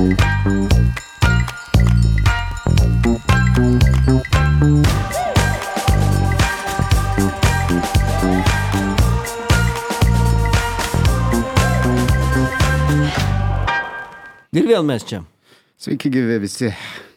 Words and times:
Ir 0.00 0.06
vėl 14.64 14.80
mes 14.88 15.04
čia. 15.04 15.20
Sveiki 15.76 16.08
gyvi 16.08 16.38
visi. 16.40 16.70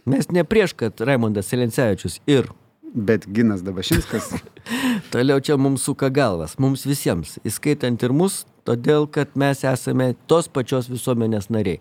Mes 0.03 0.27
ne 0.35 0.43
prieš, 0.43 0.75
kad 0.75 0.99
Raimondas 0.99 1.47
Selencevičius 1.47 2.19
ir 2.27 2.51
Bet 2.93 3.23
Ginas 3.31 3.63
Dabašinskas. 3.63 4.33
toliau 5.15 5.39
čia 5.39 5.55
mums 5.55 5.87
suka 5.87 6.11
galvas, 6.11 6.59
mums 6.59 6.83
visiems, 6.83 7.39
įskaitant 7.47 8.03
ir 8.03 8.11
mus, 8.11 8.43
todėl 8.67 9.07
kad 9.07 9.31
mes 9.39 9.63
esame 9.63 10.13
tos 10.27 10.51
pačios 10.51 10.91
visuomenės 10.91 11.47
nariai. 11.47 11.79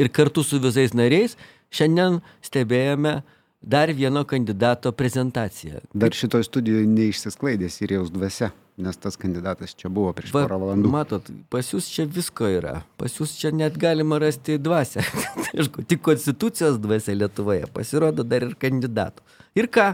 Ir 0.00 0.08
kartu 0.08 0.44
su 0.46 0.60
visais 0.62 0.94
nariais 0.96 1.36
šiandien 1.74 2.20
stebėjome 2.44 3.20
dar 3.60 3.92
vieno 3.92 4.24
kandidato 4.24 4.92
prezentaciją. 4.96 5.82
Dar 5.92 6.16
šitoj 6.16 6.46
studijoje 6.46 6.88
neišsisklaidė 6.88 7.68
Sirijaus 7.68 8.08
dvasia, 8.14 8.48
nes 8.80 8.96
tas 8.96 9.18
kandidatas 9.20 9.74
čia 9.76 9.90
buvo 9.92 10.14
prieš 10.16 10.32
Va, 10.32 10.46
porą 10.46 10.56
valandų. 10.62 10.92
Matot, 10.94 11.28
pas 11.52 11.68
jūs 11.68 11.90
čia 11.92 12.06
visko 12.08 12.48
yra. 12.48 12.78
Pas 13.00 13.18
jūs 13.20 13.36
čia 13.36 13.52
net 13.52 13.76
galima 13.80 14.18
rasti 14.22 14.56
dvasę. 14.56 15.04
Aišku, 15.58 15.84
tik 15.84 16.00
konstitucijos 16.06 16.80
dvasia 16.80 17.18
Lietuvoje. 17.18 17.68
Pasirodo 17.74 18.24
dar 18.24 18.48
ir 18.48 18.56
kandidatų. 18.56 19.26
Ir 19.60 19.68
ką? 19.68 19.92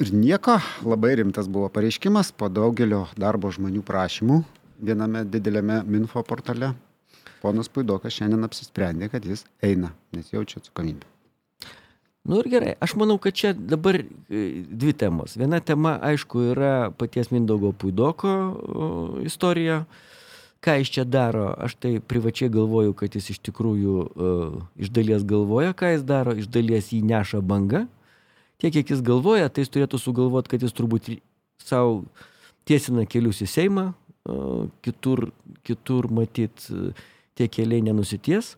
Ir 0.00 0.14
nieko, 0.16 0.56
labai 0.88 1.12
rimtas 1.20 1.52
buvo 1.52 1.68
pareiškimas 1.70 2.32
po 2.32 2.48
daugelio 2.48 3.04
darbo 3.20 3.52
žmonių 3.52 3.84
prašymų 3.86 4.40
viename 4.82 5.24
dideliame 5.24 5.82
Minfo 5.86 6.22
portale. 6.22 6.72
Ponas 7.42 7.70
Puidokas 7.72 8.14
šiandien 8.14 8.46
apsisprendė, 8.46 9.10
kad 9.12 9.26
jis 9.26 9.46
eina, 9.64 9.90
nes 10.14 10.30
jaučia 10.34 10.62
atsakomybę. 10.62 11.08
Nu 12.22 12.38
ir 12.38 12.46
gerai, 12.52 12.74
aš 12.78 12.94
manau, 12.94 13.16
kad 13.18 13.34
čia 13.34 13.50
dabar 13.52 13.96
e, 13.98 14.04
dvi 14.70 14.92
temos. 14.94 15.34
Viena 15.34 15.58
tema, 15.58 15.96
aišku, 16.06 16.44
yra 16.52 16.74
paties 16.94 17.32
Mindaugo 17.34 17.72
Puidoko 17.74 18.34
istorija. 19.26 19.82
Ką 20.62 20.76
jis 20.78 20.92
čia 20.94 21.02
daro, 21.02 21.48
aš 21.58 21.74
tai 21.82 21.96
privačiai 21.98 22.46
galvoju, 22.54 22.92
kad 22.94 23.16
jis 23.18 23.32
iš 23.32 23.40
tikrųjų 23.48 23.94
uh, 24.06 24.60
iš 24.78 24.92
dalies 24.94 25.24
galvoja, 25.26 25.72
ką 25.74 25.88
jis 25.96 26.04
daro, 26.06 26.36
iš 26.38 26.46
dalies 26.54 26.92
jį 26.94 27.00
neša 27.02 27.40
banga. 27.42 27.80
Tiek, 28.62 28.70
kiek 28.76 28.92
jis 28.94 29.02
galvoja, 29.02 29.48
tai 29.50 29.64
jis 29.64 29.72
turėtų 29.74 29.98
sugalvoti, 29.98 30.52
kad 30.52 30.62
jis 30.62 30.76
turbūt 30.78 31.08
savo 31.58 32.04
tiesina 32.62 33.02
kelius 33.10 33.42
į 33.42 33.48
Seimą, 33.50 33.88
uh, 33.90 34.70
kitur, 34.86 35.32
kitur 35.66 36.06
matyt, 36.14 36.68
uh, 36.70 36.94
tie 37.38 37.48
keliai 37.48 37.82
nenusities. 37.84 38.56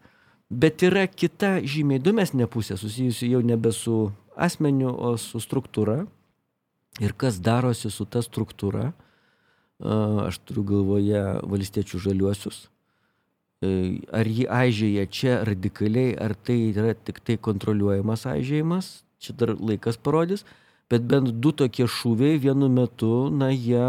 Bet 0.50 0.84
yra 0.86 1.06
kita 1.08 1.58
žymiai 1.64 2.00
įdomesnė 2.02 2.46
pusė, 2.50 2.76
susijusi 2.78 3.30
jau 3.32 3.40
nebe 3.42 3.72
su 3.72 4.12
asmeniu, 4.36 4.92
o 4.92 5.16
su 5.18 5.40
struktūra. 5.42 6.04
Ir 7.02 7.14
kas 7.18 7.40
darosi 7.42 7.90
su 7.90 8.06
ta 8.06 8.22
struktūra, 8.22 8.92
aš 9.82 10.38
turiu 10.46 10.62
galvoje 10.68 11.22
valstiečių 11.50 12.00
žaliuosius. 12.06 12.68
Ar 14.14 14.28
jį 14.28 14.44
aižėja 14.52 15.06
čia 15.10 15.38
radikaliai, 15.48 16.12
ar 16.20 16.36
tai 16.36 16.58
yra 16.70 16.94
tik 16.94 17.18
tai 17.24 17.38
kontroliuojamas 17.40 18.26
aižėjimas, 18.30 18.90
čia 19.18 19.34
dar 19.34 19.54
laikas 19.56 19.96
parodys. 19.96 20.44
Bet 20.92 21.06
bent 21.08 21.30
du 21.40 21.50
tokie 21.56 21.86
šūviai 21.88 22.36
vienu 22.42 22.68
metu, 22.68 23.30
na, 23.32 23.48
jie 23.48 23.80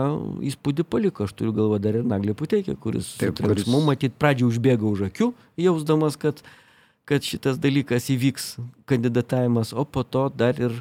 įspūdį 0.47 0.85
paliko. 0.87 1.25
Aš 1.27 1.33
turiu 1.35 1.51
galvo 1.55 1.75
dar 1.81 1.97
ir 1.99 2.05
Naglį 2.07 2.35
Puteikį, 2.39 2.77
kuris 2.79 3.09
Taip, 3.19 3.35
kuris- 3.43 3.67
matyt 3.67 4.15
pradžią 4.15 4.47
užbėga 4.47 4.87
už 4.87 5.01
akių, 5.09 5.33
jausdamas, 5.59 6.15
kad, 6.15 6.39
kad 7.05 7.21
šitas 7.27 7.59
dalykas 7.59 8.07
įvyks 8.15 8.55
kandidatavimas, 8.87 9.73
o 9.75 9.83
po 9.83 10.05
to 10.07 10.29
dar 10.31 10.55
ir, 10.55 10.79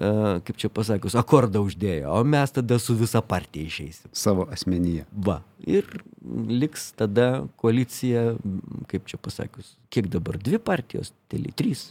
e, 0.00 0.40
kaip 0.48 0.56
čia 0.56 0.72
pasakius, 0.72 1.14
akordą 1.20 1.60
uždėjo. 1.68 2.08
O 2.16 2.24
mes 2.24 2.50
tada 2.50 2.80
su 2.80 2.96
visa 2.96 3.20
partija 3.20 3.68
išeisim. 3.68 4.08
Savo 4.10 4.48
asmenyje. 4.50 5.04
Va. 5.12 5.42
Ir 5.68 5.84
liks 6.48 6.94
tada 6.96 7.44
koalicija, 7.60 8.38
kaip 8.88 9.04
čia 9.04 9.20
pasakius, 9.20 9.76
kiek 9.92 10.08
dabar 10.08 10.40
dvi 10.40 10.56
partijos, 10.58 11.12
teli 11.28 11.52
trys. 11.52 11.90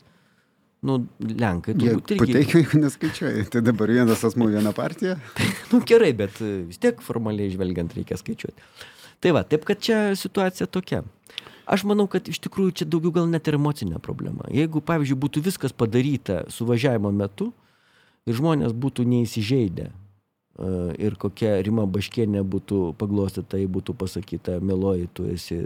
Nu, 0.82 0.98
Lenkai 1.22 1.76
turbūt 1.78 2.16
irgi. 2.16 2.20
pateikia, 2.24 2.62
jeigu 2.64 2.80
neskaičiuoja. 2.82 3.44
Tai 3.54 3.62
dabar 3.62 3.92
vienas 3.94 4.24
asmuo, 4.26 4.48
viena 4.50 4.74
partija. 4.74 5.20
Nu 5.72 5.82
gerai, 5.86 6.10
bet 6.18 6.40
e, 6.42 6.64
vis 6.72 6.82
tiek 6.82 7.04
formaliai 7.06 7.52
žvelgiant 7.54 7.94
reikia 7.94 8.18
skaičiuoti. 8.18 8.66
Tai 9.22 9.36
va, 9.38 9.44
taip 9.46 9.68
kad 9.68 9.78
čia 9.78 10.00
situacija 10.18 10.66
tokia. 10.74 11.04
Aš 11.70 11.86
manau, 11.86 12.08
kad 12.10 12.26
iš 12.28 12.42
tikrųjų 12.42 12.74
čia 12.82 12.90
daugiau 12.90 13.14
gal 13.20 13.30
net 13.30 13.46
ir 13.48 13.60
emocinė 13.60 14.02
problema. 14.02 14.50
Jeigu, 14.50 14.82
pavyzdžiui, 14.82 15.20
būtų 15.22 15.46
viskas 15.46 15.76
padaryta 15.78 16.42
suvažiavimo 16.50 17.14
metu 17.14 17.52
ir 18.26 18.36
žmonės 18.42 18.74
būtų 18.74 19.06
neįsižeidę 19.14 19.86
e, 19.86 19.94
ir 20.98 21.18
kokia 21.22 21.60
Rima 21.62 21.86
Baškienė 21.86 22.42
būtų 22.42 22.88
paglostyta, 22.98 23.62
jei 23.62 23.70
būtų 23.70 23.94
pasakyta, 24.02 24.58
meloji, 24.66 25.12
tu 25.14 25.30
esi 25.30 25.62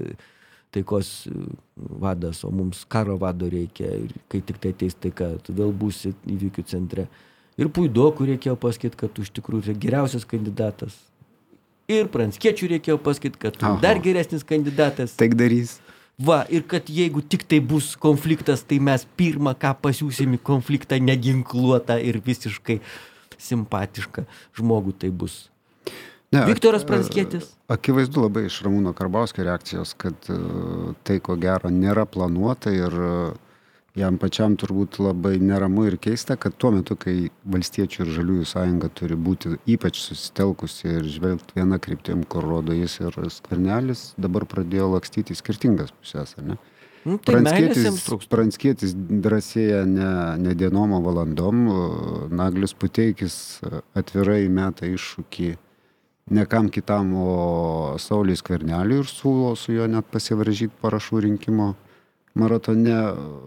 taikos 0.75 1.11
e, 1.29 1.33
vadas, 1.75 2.43
o 2.45 2.51
mums 2.51 2.83
karo 2.91 3.17
vado 3.21 3.47
reikia 3.51 3.89
ir 4.03 4.13
kai 4.31 4.43
tik 4.43 4.59
tai 4.61 4.75
ateis 4.75 4.97
taika, 4.99 5.31
tu 5.43 5.55
vėl 5.55 5.73
būsi 5.75 6.13
įvykių 6.35 6.67
centre. 6.69 7.07
Ir 7.55 7.71
Puidokų 7.71 8.27
reikėjo 8.33 8.57
pasakyti, 8.59 8.99
kad 8.99 9.13
tu 9.15 9.23
iš 9.23 9.31
tikrųjų 9.37 9.69
yra 9.69 9.77
geriausias 9.79 10.27
kandidatas. 10.27 10.97
Ir 11.91 12.09
Pranskiečių 12.11 12.73
reikėjo 12.75 12.99
pasakyti, 13.05 13.39
kad 13.39 13.57
tu 13.59 13.67
Aha. 13.67 13.79
dar 13.83 14.01
geresnis 14.03 14.43
kandidatas. 14.47 15.15
Taik 15.19 15.37
darys. 15.39 15.77
Va, 16.15 16.43
ir 16.47 16.63
kad 16.67 16.87
jeigu 16.87 17.19
tik 17.21 17.43
tai 17.43 17.59
bus 17.59 17.93
konfliktas, 17.99 18.63
tai 18.63 18.79
mes 18.83 19.03
pirmą, 19.19 19.51
ką 19.59 19.73
pasiūsim 19.83 20.37
į 20.37 20.39
konfliktą, 20.47 20.99
neginkluotą 21.03 21.99
ir 21.99 22.21
visiškai 22.23 22.79
simpatišką 23.35 24.23
žmogų 24.55 24.95
tai 24.99 25.11
bus. 25.11 25.45
Ne, 26.31 26.45
Viktoras 26.49 26.83
Pranckietis. 26.85 27.53
Akivaizdu 27.71 28.25
labai 28.25 28.47
iš 28.49 28.59
Ramūno 28.65 28.93
Karbauskio 28.97 29.45
reakcijos, 29.45 29.93
kad 29.97 30.29
e, 30.29 30.37
tai 31.07 31.19
ko 31.23 31.37
gero 31.39 31.69
nėra 31.71 32.05
planuota 32.09 32.73
ir 32.73 32.95
e, 32.97 33.11
jam 33.99 34.17
pačiam 34.19 34.57
turbūt 34.59 34.99
labai 35.03 35.35
neramu 35.39 35.85
ir 35.89 35.97
keista, 36.01 36.35
kad 36.39 36.57
tuo 36.59 36.73
metu, 36.75 36.97
kai 36.99 37.29
valstiečių 37.55 38.03
ir 38.03 38.13
žaliųjų 38.17 38.47
sąjunga 38.51 38.91
turi 38.97 39.17
būti 39.27 39.55
ypač 39.77 40.01
susitelkusi 40.03 40.95
ir 40.97 41.09
žvelgti 41.15 41.59
vieną 41.59 41.79
kryptim, 41.83 42.23
kur 42.27 42.47
rodo 42.47 42.75
jis 42.75 42.99
ir 43.05 43.19
skvernelis, 43.31 44.09
dabar 44.17 44.47
pradėjo 44.49 44.91
lakstyti 44.97 45.37
skirtingas 45.37 45.93
pusės, 45.95 46.35
ar 46.39 46.49
ne? 46.53 46.57
Nu, 47.05 47.19
tai 47.21 47.37
trūksta. 47.37 48.31
Pranckietis 48.31 48.95
drąsėja 48.97 49.83
ne, 49.85 50.07
ne 50.41 50.55
dienom, 50.57 50.95
o 50.97 51.01
valandom. 51.05 51.59
Naglis 52.33 52.73
Puteikis 52.73 53.35
atvirai 53.93 54.47
meta 54.49 54.89
iššūkį 54.89 55.51
ne 56.29 56.45
kam 56.45 56.69
kitam, 56.69 57.13
o 57.13 57.95
Saulis 58.01 58.41
Kverneliui 58.41 59.03
ir 59.03 59.09
siūlo 59.09 59.53
su 59.57 59.75
juo 59.75 59.85
net 59.89 60.07
pasivaržyti 60.11 60.73
parašų 60.81 61.21
rinkimo 61.27 61.73
maratone. 62.35 62.95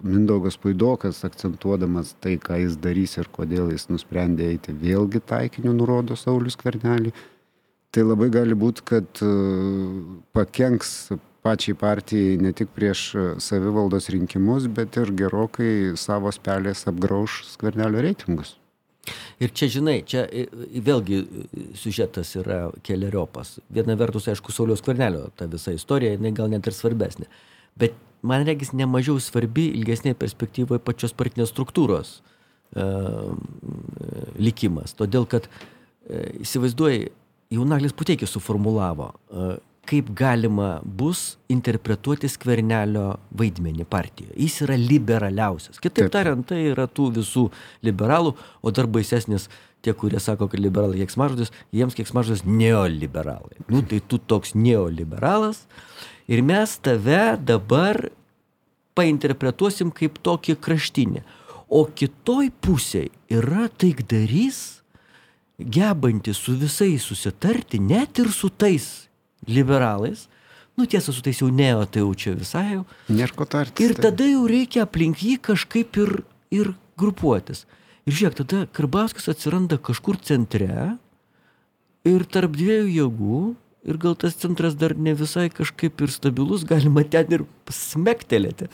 Mindaugas 0.06 0.58
Puidokas, 0.62 1.24
akcentuodamas 1.26 2.14
tai, 2.22 2.36
ką 2.38 2.60
jis 2.62 2.76
darys 2.78 3.16
ir 3.18 3.30
kodėl 3.34 3.72
jis 3.74 3.88
nusprendė 3.90 4.52
eiti, 4.52 4.74
vėlgi 4.74 5.22
taikiniu 5.26 5.74
nurodo 5.74 6.16
Saulis 6.16 6.58
Kvernelį. 6.60 7.12
Tai 7.90 8.04
labai 8.04 8.28
gali 8.30 8.54
būti, 8.54 8.84
kad 8.84 9.22
e, 9.24 9.28
pakenks 10.36 11.10
pačiai 11.42 11.74
partijai 11.78 12.36
ne 12.42 12.52
tik 12.52 12.70
prieš 12.76 13.04
savivaldos 13.42 14.10
rinkimus, 14.12 14.68
bet 14.68 15.00
ir 15.00 15.14
gerokai 15.16 15.96
savo 15.96 16.30
spelės 16.34 16.84
apgrauž 16.90 17.42
skvernelio 17.48 18.04
reitingus. 18.04 18.58
Ir 19.40 19.52
čia, 19.54 19.68
žinai, 19.78 20.00
čia 20.06 20.24
i- 20.26 20.48
i- 20.72 20.80
vėlgi 20.82 21.18
i, 21.18 21.66
siužetas 21.78 22.34
yra 22.40 22.70
keliariopas. 22.82 23.58
Viena 23.70 23.94
vertus, 23.98 24.26
aišku, 24.28 24.52
Sauliaus 24.52 24.82
Kvernelio 24.82 25.30
ta 25.36 25.46
visa 25.46 25.72
istorija, 25.72 26.16
jinai 26.16 26.32
gal 26.34 26.48
net 26.48 26.66
ir 26.66 26.72
svarbesnė. 26.72 27.26
Bet 27.78 27.94
man 28.22 28.44
regis 28.46 28.72
nemažiau 28.74 29.20
svarbi 29.22 29.68
ilgesnėje 29.78 30.18
perspektyvoje 30.18 30.82
pačios 30.82 31.12
partinės 31.14 31.52
struktūros 31.52 32.18
e, 32.74 32.80
e, 32.82 32.84
likimas. 34.38 34.94
Todėl, 34.98 35.26
kad 35.30 35.46
e, 36.08 36.40
įsivaizduoji, 36.42 37.08
jaunaglis 37.54 37.94
Puteikis 37.96 38.34
suformulavo, 38.34 39.12
e, 39.30 39.58
kaip 39.88 40.10
galima 40.16 40.78
bus 40.84 41.38
interpretuoti 41.52 42.28
skvernelio 42.28 43.14
vaidmenį 43.40 43.86
partijoje. 43.88 44.34
Jis 44.36 44.60
yra 44.66 44.76
liberaliausias. 44.80 45.80
Kitaip 45.80 46.06
Taip. 46.08 46.12
tariant, 46.16 46.44
tai 46.48 46.60
yra 46.74 46.84
tų 46.90 47.08
visų 47.20 47.46
liberalų, 47.86 48.34
o 48.60 48.74
dar 48.74 48.88
baisesnis 48.90 49.48
tie, 49.82 49.94
kurie 49.96 50.20
sako, 50.20 50.50
kad 50.52 50.60
liberalai 50.60 51.00
kieksmažodis, 51.00 51.52
jiems 51.72 51.96
kieksmažodis 51.96 52.44
neoliberalai. 52.44 53.62
Nu, 53.70 53.82
tai 53.86 54.02
tu 54.04 54.18
toks 54.18 54.54
neoliberalas 54.58 55.64
ir 56.28 56.44
mes 56.44 56.76
tave 56.84 57.38
dabar 57.40 58.10
painterpretuosim 58.98 59.92
kaip 59.94 60.18
tokį 60.26 60.58
kraštinį. 60.60 61.24
O 61.68 61.84
kitoj 61.84 62.48
pusėje 62.64 63.12
yra 63.32 63.68
taikdarys, 63.68 64.80
gebantis 65.58 66.40
su 66.40 66.54
visais 66.56 67.04
susitarti, 67.04 67.80
net 67.80 68.18
ir 68.22 68.32
su 68.32 68.48
tais 68.48 69.07
liberalais, 69.48 70.28
Nu 70.78 70.86
tiesa, 70.86 71.10
su 71.10 71.22
tais 71.26 71.40
jau 71.42 71.48
neo, 71.50 71.82
tai 71.90 72.04
jau 72.04 72.12
čia 72.14 72.36
visai 72.38 72.76
jau. 72.76 72.84
Nėra 73.10 73.34
ko 73.34 73.44
tartis. 73.50 73.82
Ir 73.82 73.96
tada 73.98 74.28
jau 74.28 74.44
reikia 74.46 74.84
aplink 74.84 75.18
jį 75.26 75.32
kažkaip 75.42 75.98
ir, 75.98 76.12
ir 76.54 76.70
grupuotis. 76.94 77.64
Ir 78.06 78.14
žiūrėk, 78.14 78.36
tada 78.38 78.60
Karbauskis 78.78 79.26
atsiranda 79.32 79.80
kažkur 79.82 80.20
centre 80.22 80.94
ir 82.06 82.26
tarp 82.30 82.54
dviejų 82.54 82.86
jėgų. 82.94 83.40
Ir 83.90 83.98
gal 83.98 84.14
tas 84.22 84.38
centras 84.38 84.78
dar 84.78 84.94
ne 84.94 85.16
visai 85.18 85.48
kažkaip 85.50 85.98
ir 86.04 86.14
stabilus, 86.14 86.62
galima 86.68 87.02
ten 87.02 87.34
ir 87.34 87.44
smektelėti. 87.72 88.70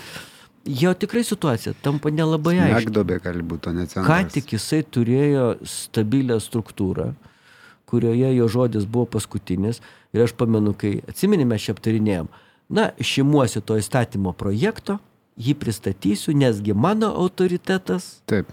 Jo 0.65 0.93
tikrai 0.97 1.25
situacija 1.25 1.73
tampa 1.85 2.13
nelabai 2.13 2.59
aiški. 2.59 2.89
Smegdobė 2.89 3.21
gali 3.25 3.45
būti, 3.49 3.73
o 3.73 3.77
ne 3.77 3.89
centras. 3.89 4.09
Ką 4.09 4.33
tik 4.37 4.57
jisai 4.57 4.85
turėjo 4.85 5.51
stabilę 5.69 6.37
struktūrą, 6.41 7.13
kurioje 7.89 8.33
jo 8.37 8.49
žodis 8.59 8.85
buvo 8.85 9.09
paskutinis. 9.17 9.81
Ir 10.15 10.25
aš 10.25 10.35
pamenu, 10.39 10.75
kai 10.79 11.01
atsiminime 11.11 11.59
čia 11.59 11.75
aptarinėjom, 11.75 12.29
na, 12.75 12.91
šimuosi 13.01 13.63
to 13.67 13.79
įstatymo 13.81 14.33
projekto, 14.39 15.01
jį 15.35 15.57
pristatysiu, 15.59 16.37
nesgi 16.39 16.75
mano 16.75 17.11
autoritetas. 17.25 18.21
Taip. 18.31 18.53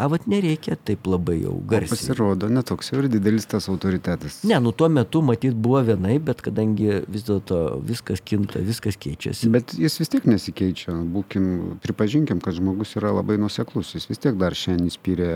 A, 0.00 0.08
vat 0.08 0.24
nereikia 0.30 0.78
taip 0.80 1.04
labai 1.10 1.36
jau 1.42 1.54
garsiai. 1.68 1.92
Pasirodo, 1.92 2.48
netoks 2.48 2.88
jau 2.92 3.02
ir 3.02 3.08
didelis 3.12 3.44
tas 3.50 3.68
autoritetas. 3.68 4.38
Ne, 4.48 4.56
nu 4.64 4.72
tuo 4.72 4.88
metu 4.88 5.20
matyt 5.24 5.58
buvo 5.66 5.82
vienai, 5.84 6.16
bet 6.24 6.40
kadangi 6.44 7.02
vis 7.04 7.26
dėlto 7.28 7.60
viskas 7.84 8.24
kinta, 8.24 8.62
viskas 8.64 8.96
keičiasi. 9.00 9.50
Bet 9.52 9.74
jis 9.76 9.98
vis 10.00 10.12
tiek 10.14 10.26
nesikeičia. 10.30 10.96
Būkim, 11.14 11.50
pripažinkim, 11.84 12.40
kad 12.44 12.56
žmogus 12.56 12.96
yra 13.00 13.12
labai 13.18 13.36
nuseklus. 13.42 13.92
Jis 13.98 14.08
vis 14.08 14.24
tiek 14.24 14.40
dar 14.40 14.56
šiandien 14.56 14.88
įspyrė 14.88 15.30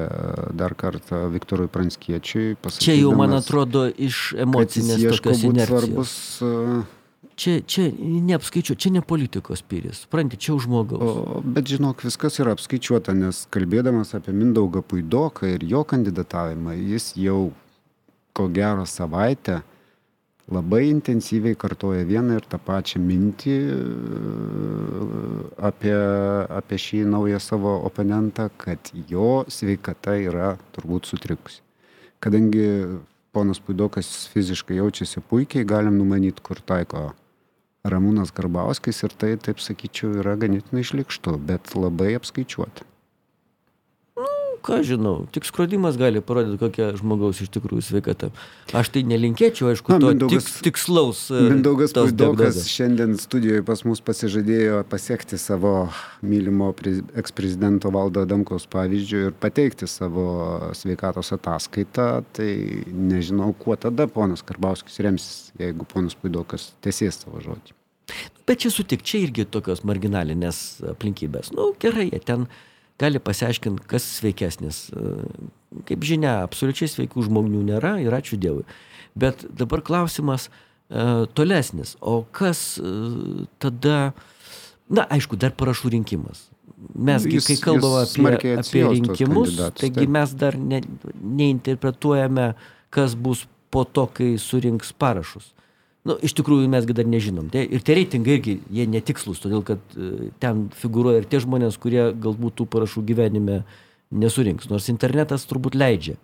dar 0.56 0.76
kartą 0.78 1.26
Viktorui 1.34 1.69
Pranskiečiui. 1.72 2.55
Čia 2.81 2.96
jau, 2.96 3.12
man 3.19 3.37
atrodo, 3.37 3.87
iš 3.93 4.31
emocinės 4.40 5.05
tokios 5.19 5.44
inercijos. 5.44 5.69
svarbus 5.69 6.12
uh, 6.44 7.02
čia, 7.36 7.60
čia 7.66 7.88
neapskaičiuoja, 7.98 8.78
čia 8.78 8.92
ne 8.94 9.02
politikos 9.02 9.62
pyris, 9.66 10.04
supranti, 10.04 10.38
čia 10.40 10.54
už 10.54 10.69
žmogaus. 10.69 11.02
O, 11.02 11.42
bet 11.44 11.69
žinok, 11.70 12.04
viskas 12.06 12.38
yra 12.42 12.54
apskaičiuota, 12.56 13.14
nes 13.19 13.44
kalbėdamas 13.54 14.14
apie 14.16 14.34
Mindaugą 14.36 14.84
Puidoką 14.86 15.50
ir 15.54 15.66
jo 15.69 15.84
kandidatavimą, 15.88 16.76
jis 16.94 17.12
jau 17.20 17.52
ko 18.34 18.48
gero 18.50 18.86
savaitę 18.86 19.60
labai 20.52 20.88
intensyviai 20.90 21.56
kartoja 21.56 22.04
vieną 22.04 22.36
ir 22.36 22.46
tą 22.50 22.58
pačią 22.60 23.00
mintį 23.00 23.54
e, 23.54 23.78
apie, 25.70 25.94
apie 26.52 26.78
šį 26.80 27.04
naują 27.14 27.40
savo 27.40 27.78
oponentą, 27.88 28.50
kad 28.60 28.92
jo 29.08 29.44
sveikata 29.48 30.19
yra 30.20 30.54
turbūt 30.76 31.08
sutrikusi. 31.08 31.62
Kadangi 32.20 32.69
ponas 33.34 33.60
Puidokas 33.60 34.28
fiziškai 34.32 34.78
jaučiasi 34.78 35.25
puikiai, 35.28 35.66
galim 35.66 35.96
numanyti, 35.98 36.44
kur 36.44 36.60
taiko 36.60 37.10
Ramūnas 37.84 38.32
Karbauskis 38.32 39.02
ir 39.04 39.12
tai, 39.20 39.34
taip 39.36 39.60
sakyčiau, 39.60 40.14
yra 40.22 40.38
ganėtinai 40.40 40.84
išlikštu, 40.86 41.36
bet 41.50 41.75
labai 41.76 42.14
apskaičiuoti. 42.16 42.86
Ką 44.64 44.78
žinau, 44.81 45.26
tik 45.28 45.44
skrodimas 45.44 45.99
gali 46.00 46.22
parodyti, 46.25 46.56
kokia 46.62 46.87
žmogaus 46.96 47.43
iš 47.44 47.50
tikrųjų 47.52 47.82
sveikata. 47.84 48.31
Aš 48.72 48.88
tai 48.94 49.02
nelinkėčiau, 49.05 49.69
aišku, 49.75 49.93
Na, 49.93 49.99
to 50.00 50.12
Mindaugas, 50.14 50.46
tiks, 50.46 50.62
tikslaus. 50.64 51.20
E, 51.28 51.43
Mindaugas 51.52 51.93
Puidokas 51.93 52.62
šiandien 52.72 53.19
studijoje 53.20 53.61
pas 53.69 53.84
mus 53.84 54.00
pasižadėjo 54.05 54.81
pasiekti 54.88 55.37
savo 55.40 55.75
mylimo 56.25 56.70
eksprezidento 57.20 57.93
valdo 57.93 58.25
Adamkaus 58.25 58.64
pavyzdžių 58.72 59.22
ir 59.28 59.38
pateikti 59.44 59.88
savo 59.90 60.26
sveikatos 60.81 61.34
ataskaitą. 61.37 62.11
Tai 62.32 62.50
nežinau, 63.12 63.52
kuo 63.61 63.76
tada 63.76 64.08
ponas 64.08 64.40
Karbauskis 64.49 64.96
remsis, 65.05 65.38
jeigu 65.61 65.84
ponas 65.93 66.16
Puidokas 66.16 66.70
tiesės 66.81 67.20
savo 67.26 67.44
žodį. 67.44 67.76
Bet 68.49 68.64
čia 68.64 68.72
sutik, 68.72 69.05
čia 69.05 69.22
irgi 69.25 69.44
tokios 69.49 69.84
marginalinės 69.84 70.81
aplinkybės. 70.96 71.52
Na, 71.52 71.61
nu, 71.61 71.75
gerai, 71.81 72.08
jie 72.08 72.20
ten 72.25 72.49
gali 73.00 73.20
pasiaiškinti, 73.23 73.87
kas 73.91 74.06
sveikesnis. 74.20 74.87
Kaip 75.88 76.06
žinia, 76.06 76.38
absoliučiai 76.46 76.91
sveikų 76.91 77.26
žmonių 77.29 77.64
nėra 77.73 77.96
ir 78.02 78.14
ačiū 78.14 78.38
Dievui. 78.41 78.62
Bet 79.19 79.43
dabar 79.50 79.82
klausimas 79.87 80.49
e, 80.49 81.26
tolesnis. 81.35 81.96
O 82.00 82.23
kas 82.35 82.76
e, 82.79 83.46
tada, 83.62 84.12
na, 84.91 85.06
aišku, 85.11 85.38
dar 85.41 85.55
parašų 85.58 85.94
rinkimas. 85.96 86.49
Mes, 86.94 87.25
jis, 87.26 87.46
kai 87.49 87.58
kalbame 87.62 88.05
apie, 88.05 88.55
apie 88.61 88.85
rinkimus, 88.85 89.56
taigi 89.79 90.02
taip. 90.02 90.14
mes 90.14 90.35
dar 90.38 90.58
ne, 90.61 90.82
neinterpretuojame, 91.14 92.52
kas 92.94 93.14
bus 93.17 93.47
po 93.73 93.87
to, 93.88 94.05
kai 94.14 94.35
surinks 94.38 94.93
parašus 94.93 95.55
nu 96.08 96.18
iš 96.24 96.36
tikrųjų 96.38 96.68
mes 96.72 96.86
dar 96.90 97.08
nežinom 97.08 97.48
tai 97.52 97.64
ir 97.64 97.84
tie 97.84 97.98
reitingai 98.00 98.38
irgi 98.38 98.58
jie 98.70 98.86
netikslūs 98.90 99.42
todėl 99.44 99.64
kad 99.66 99.96
e, 99.96 100.30
ten 100.42 100.68
figūruoja 100.82 101.22
ir 101.22 101.30
tie 101.30 101.40
žmonės 101.44 101.80
kurie 101.80 102.10
galbūt 102.12 102.60
tų 102.60 102.68
parašų 102.76 103.04
gyvenime 103.08 103.62
nesurinks 104.14 104.70
nors 104.72 104.90
internetas 104.92 105.48
turbūt 105.50 105.78
leidžia 105.78 106.18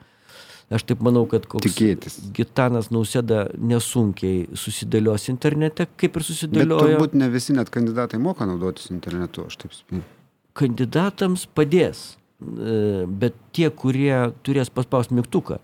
aš 0.70 0.84
taip 0.86 1.02
manau 1.02 1.24
kad 1.30 1.46
koks 1.50 1.66
Tikėtis. 1.66 2.18
Gitanas 2.34 2.90
Nausėda 2.94 3.48
nesunkiai 3.58 4.46
susidėlios 4.58 5.26
internete, 5.32 5.88
kaip 5.98 6.18
ir 6.18 6.26
susidėliojo. 6.26 6.78
Bet 6.78 6.94
turbūt 6.94 7.18
ne 7.18 7.28
visi 7.32 7.56
net 7.56 7.72
kandidatai 7.74 8.20
moka 8.22 8.46
naudotis 8.46 8.90
internetu, 8.94 9.48
aš 9.50 9.58
taip 9.64 9.74
spėjau. 9.74 10.04
Kandidatams 10.60 11.46
padės, 11.56 12.04
e, 12.38 13.04
bet 13.06 13.36
tie, 13.56 13.68
kurie 13.70 14.14
turės 14.46 14.70
paspausti 14.74 15.16
mygtuką, 15.18 15.58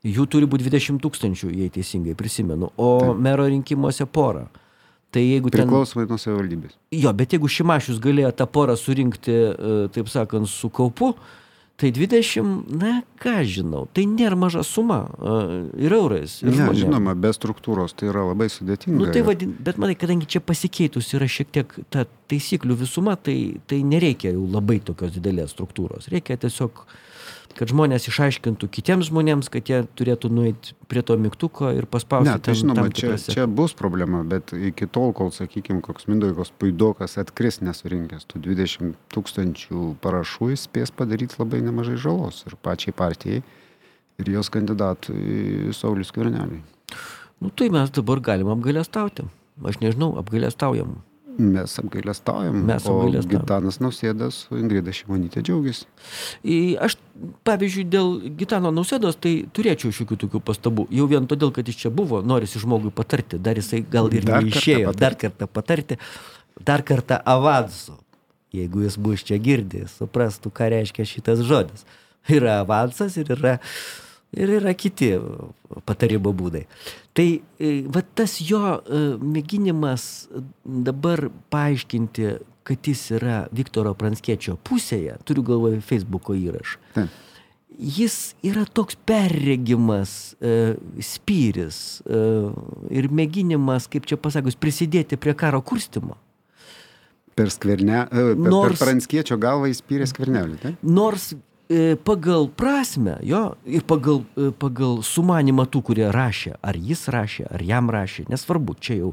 Jų 0.00 0.24
turi 0.32 0.48
būti 0.48 0.64
20 0.64 1.02
tūkstančių, 1.04 1.50
jei 1.52 1.72
teisingai 1.72 2.14
prisimenu, 2.16 2.70
o 2.80 2.90
Taip. 3.02 3.18
mero 3.20 3.44
rinkimuose 3.50 4.06
porą. 4.08 4.46
Tai 5.12 5.20
jeigu 5.20 5.50
ten... 5.50 5.66
Priklausomai 5.66 6.06
nuo 6.08 6.16
savivaldybės. 6.20 6.78
Jo, 6.94 7.12
bet 7.16 7.34
jeigu 7.34 7.50
Šimašius 7.50 7.98
galėjo 8.00 8.30
tą 8.38 8.46
porą 8.48 8.78
surinkti, 8.78 9.34
e, 9.34 9.76
taip 9.92 10.08
sakant, 10.08 10.48
su 10.48 10.70
kaupu, 10.72 11.10
tai 11.80 11.90
20, 11.96 12.70
na 12.78 12.92
ką 13.20 13.34
žinau, 13.48 13.82
tai 13.92 14.06
nėra 14.08 14.38
maža 14.38 14.62
suma 14.64 15.02
e, 15.10 15.34
ir 15.82 15.96
eurais. 15.98 16.38
Ir 16.46 16.54
ne, 16.54 16.70
žinoma, 16.78 17.16
be 17.18 17.34
struktūros 17.36 17.92
tai 17.98 18.08
yra 18.12 18.24
labai 18.30 18.48
sudėtinga. 18.54 19.02
Nu, 19.02 19.10
tai 19.12 19.26
vadin, 19.26 19.52
bet 19.66 19.82
manai, 19.82 19.98
kadangi 20.00 20.30
čia 20.30 20.40
pasikeitus 20.40 21.12
yra 21.18 21.28
šiek 21.28 21.52
tiek 21.58 21.76
ta 21.92 22.06
taisyklių 22.30 22.78
visuma, 22.86 23.18
tai, 23.20 23.36
tai 23.68 23.82
nereikia 23.84 24.32
jau 24.32 24.46
labai 24.48 24.78
tokios 24.86 25.12
didelės 25.18 25.56
struktūros. 25.56 26.08
Reikia 26.14 26.38
tiesiog 26.40 26.84
uh, 26.86 26.98
kad 27.58 27.70
žmonės 27.70 28.06
išaiškintų 28.10 28.68
kitiems 28.72 29.10
žmonėms, 29.10 29.50
kad 29.52 29.68
jie 29.70 29.80
turėtų 29.98 30.30
nueiti 30.32 30.74
prie 30.90 31.02
to 31.06 31.16
mygtuko 31.20 31.72
ir 31.76 31.86
paspausti. 31.90 32.30
Ne, 32.30 32.42
tai 32.42 32.54
žinoma, 32.58 32.86
čia, 32.94 33.14
čia 33.20 33.46
bus 33.50 33.74
problema, 33.78 34.22
bet 34.26 34.54
iki 34.54 34.88
tol, 34.90 35.14
kol, 35.16 35.32
sakykime, 35.34 35.82
koks 35.84 36.08
Mindaugas 36.10 36.52
Puidokas 36.54 37.18
atkris 37.20 37.60
nesurinkęs 37.64 38.28
tų 38.30 38.42
20 38.46 38.96
tūkstančių 39.14 39.86
parašų, 40.04 40.52
jis 40.54 40.66
spės 40.68 40.94
padaryti 40.94 41.40
labai 41.40 41.62
nemažai 41.66 41.98
žalos 42.00 42.44
ir 42.48 42.56
pačiai 42.62 42.96
partijai, 42.96 43.42
ir 44.20 44.32
jos 44.36 44.52
kandidatui 44.52 45.74
Saulis 45.76 46.12
Kverneliui. 46.14 46.62
Nu 47.40 47.48
tai 47.50 47.70
mes 47.72 47.92
dabar 47.96 48.20
galim 48.20 48.50
apgailestauti. 48.52 49.24
Aš 49.64 49.80
nežinau, 49.80 50.14
apgailestaujam. 50.20 50.98
Mes 51.38 51.78
apgailestaujam. 51.82 52.56
Mes 52.66 52.86
apgailestaujam. 52.86 53.30
Gitanas 53.30 53.78
Nausėdas 53.80 54.42
su 54.46 54.58
Ingrida 54.58 54.92
Šimonytė 54.94 55.42
džiaugiasi. 55.46 55.86
Aš, 56.82 56.96
pavyzdžiui, 57.46 57.86
dėl 57.92 58.12
Gitano 58.40 58.72
Nausėdos 58.74 59.18
tai 59.20 59.34
turėčiau 59.56 59.94
šiokių 59.94 60.20
tokių 60.24 60.42
pastabų. 60.50 60.86
Jau 60.94 61.06
vien 61.10 61.28
todėl, 61.30 61.54
kad 61.56 61.68
jis 61.70 61.78
čia 61.84 61.94
buvo, 61.94 62.20
norisi 62.26 62.60
žmogui 62.62 62.92
patarti. 62.94 63.40
Dar 63.40 63.60
jisai 63.60 63.82
gal 63.86 64.10
ir 64.12 64.26
dar 64.28 64.44
neišėjo. 64.46 64.90
Kartą 64.90 65.04
dar 65.04 65.18
kartą 65.24 65.50
patarti. 65.50 65.98
Dar 66.60 66.84
kartą 66.86 67.20
avansu. 67.24 67.96
Jeigu 68.54 68.82
jis 68.82 68.96
bus 68.98 69.22
čia 69.22 69.38
girdėjęs, 69.38 70.00
suprastų, 70.00 70.50
ką 70.50 70.72
reiškia 70.72 71.06
šitas 71.06 71.44
žodis. 71.46 71.86
Yra 72.28 72.60
avansas 72.64 73.14
ir 73.20 73.30
yra 73.36 73.60
ir 74.36 74.52
yra 74.60 74.74
kiti 74.78 75.12
patarimo 75.88 76.32
būdai. 76.36 76.64
Tai 77.16 77.26
e, 77.34 77.72
va 77.90 78.02
tas 78.02 78.38
jo 78.44 78.60
e, 78.78 79.00
mėginimas 79.18 80.04
dabar 80.64 81.28
paaiškinti, 81.52 82.36
kad 82.66 82.86
jis 82.86 83.08
yra 83.18 83.40
Viktoro 83.56 83.96
Pranskiečio 83.98 84.58
pusėje, 84.66 85.16
turiu 85.26 85.44
galvoje 85.46 85.80
Facebooko 85.84 86.36
įrašą. 86.38 86.78
Taip. 86.94 87.18
Jis 87.80 88.34
yra 88.44 88.66
toks 88.68 88.98
perregimas 89.08 90.34
e, 90.36 90.74
spyris 91.00 91.78
e, 92.04 92.18
ir 92.92 93.08
mėginimas, 93.08 93.86
kaip 93.88 94.04
čia 94.10 94.18
pasakus, 94.20 94.58
prisidėti 94.60 95.16
prie 95.16 95.32
karo 95.38 95.62
kurstimo. 95.64 96.18
Per, 97.38 97.48
skverne, 97.54 98.02
e, 98.10 98.24
nors, 98.36 98.74
per 98.76 98.90
Pranskiečio 98.90 99.38
galvą 99.40 99.70
įspyrė 99.72 100.10
skvernelį. 100.10 100.58
Tai? 100.60 100.74
Nors 100.84 101.30
pagal 102.02 102.48
prasme, 102.50 103.18
jo, 103.22 103.54
ir 103.62 103.84
pagal, 103.86 104.24
e, 104.34 104.50
pagal 104.50 105.04
sumanimą 105.06 105.68
tų, 105.70 105.84
kurie 105.86 106.08
rašė, 106.10 106.56
ar 106.66 106.74
jis 106.74 107.06
rašė, 107.14 107.44
ar 107.46 107.62
jam 107.62 107.92
rašė, 107.94 108.24
nesvarbu, 108.32 108.74
čia 108.82 108.96
jau, 108.98 109.12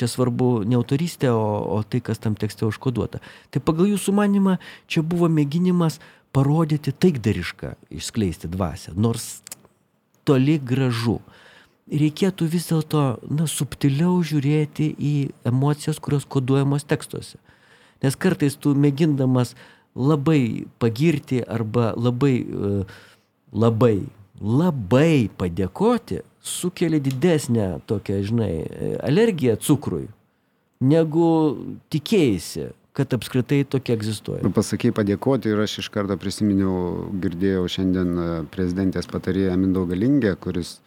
čia 0.00 0.08
svarbu 0.08 0.62
ne 0.64 0.78
autoristė, 0.78 1.28
o, 1.36 1.44
o 1.76 1.82
tai, 1.84 2.00
kas 2.00 2.22
tam 2.22 2.38
tekste 2.40 2.64
užkoduota. 2.64 3.20
Tai 3.52 3.60
pagal 3.60 3.90
jų 3.92 3.98
sumanimą 4.00 4.56
čia 4.88 5.04
buvo 5.04 5.28
mėginimas 5.28 5.98
parodyti 6.32 6.94
taikdarišką, 6.96 7.74
išskleisti 7.92 8.48
dvasę, 8.48 8.94
nors 8.96 9.42
toli 10.24 10.56
gražu. 10.58 11.20
reikėtų 11.90 12.46
vis 12.46 12.68
dėlto, 12.70 13.18
na, 13.28 13.44
subtiliau 13.50 14.22
žiūrėti 14.22 14.94
į 14.94 15.14
emocijas, 15.44 15.98
kurios 15.98 16.24
koduojamos 16.24 16.84
tekstuose. 16.86 17.36
Nes 18.00 18.16
kartais 18.16 18.54
tu 18.56 18.74
mėgindamas 18.78 19.56
labai 20.00 20.66
pagirti 20.82 21.42
arba 21.44 21.92
labai, 21.96 22.34
e, 22.40 22.72
labai, 23.52 23.96
labai 24.40 25.28
padėkoti, 25.38 26.22
sukelia 26.40 27.00
didesnę 27.04 27.70
tokią, 27.90 28.20
žinai, 28.24 28.52
alergiją 29.04 29.58
cukrui, 29.60 30.06
negu 30.80 31.26
tikėjai 31.92 32.70
kad 32.92 33.14
apskritai 33.14 33.64
tokia 33.64 33.94
egzistuoja. 33.96 34.42
Nu, 34.44 34.52
pasakai 34.54 34.90
padėkoti 34.94 35.52
ir 35.52 35.62
aš 35.62 35.78
iš 35.84 35.88
karto 35.94 36.16
prisiminiau, 36.20 37.06
girdėjau 37.22 37.66
šiandien 37.70 38.10
e, 38.12 38.28
prezidentės 38.52 39.08
patarėją 39.10 39.54
Mindaugą 39.60 39.98
Lingę, 39.98 40.34
kuris 40.42 40.78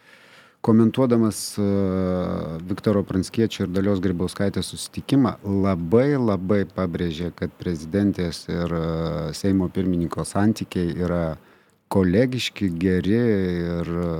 komentuodamas 0.63 1.39
uh, 1.59 1.65
Viktoro 2.69 3.03
Pranskiečio 3.03 3.65
ir 3.65 3.71
Dalios 3.75 3.99
Grybauskaitės 4.03 4.69
susitikimą 4.71 5.35
labai 5.43 6.13
labai 6.15 6.63
pabrėžė, 6.69 7.33
kad 7.35 7.51
prezidentės 7.59 8.45
ir 8.47 8.71
uh, 8.71 9.33
Seimo 9.35 9.67
pirmininko 9.73 10.23
santykiai 10.27 10.95
yra 11.03 11.23
kolegiški, 11.93 12.71
geri 12.79 13.19
ir 13.19 13.91
uh, 13.91 14.13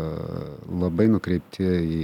labai 0.84 1.08
nukreipti 1.16 1.64
į 1.64 2.04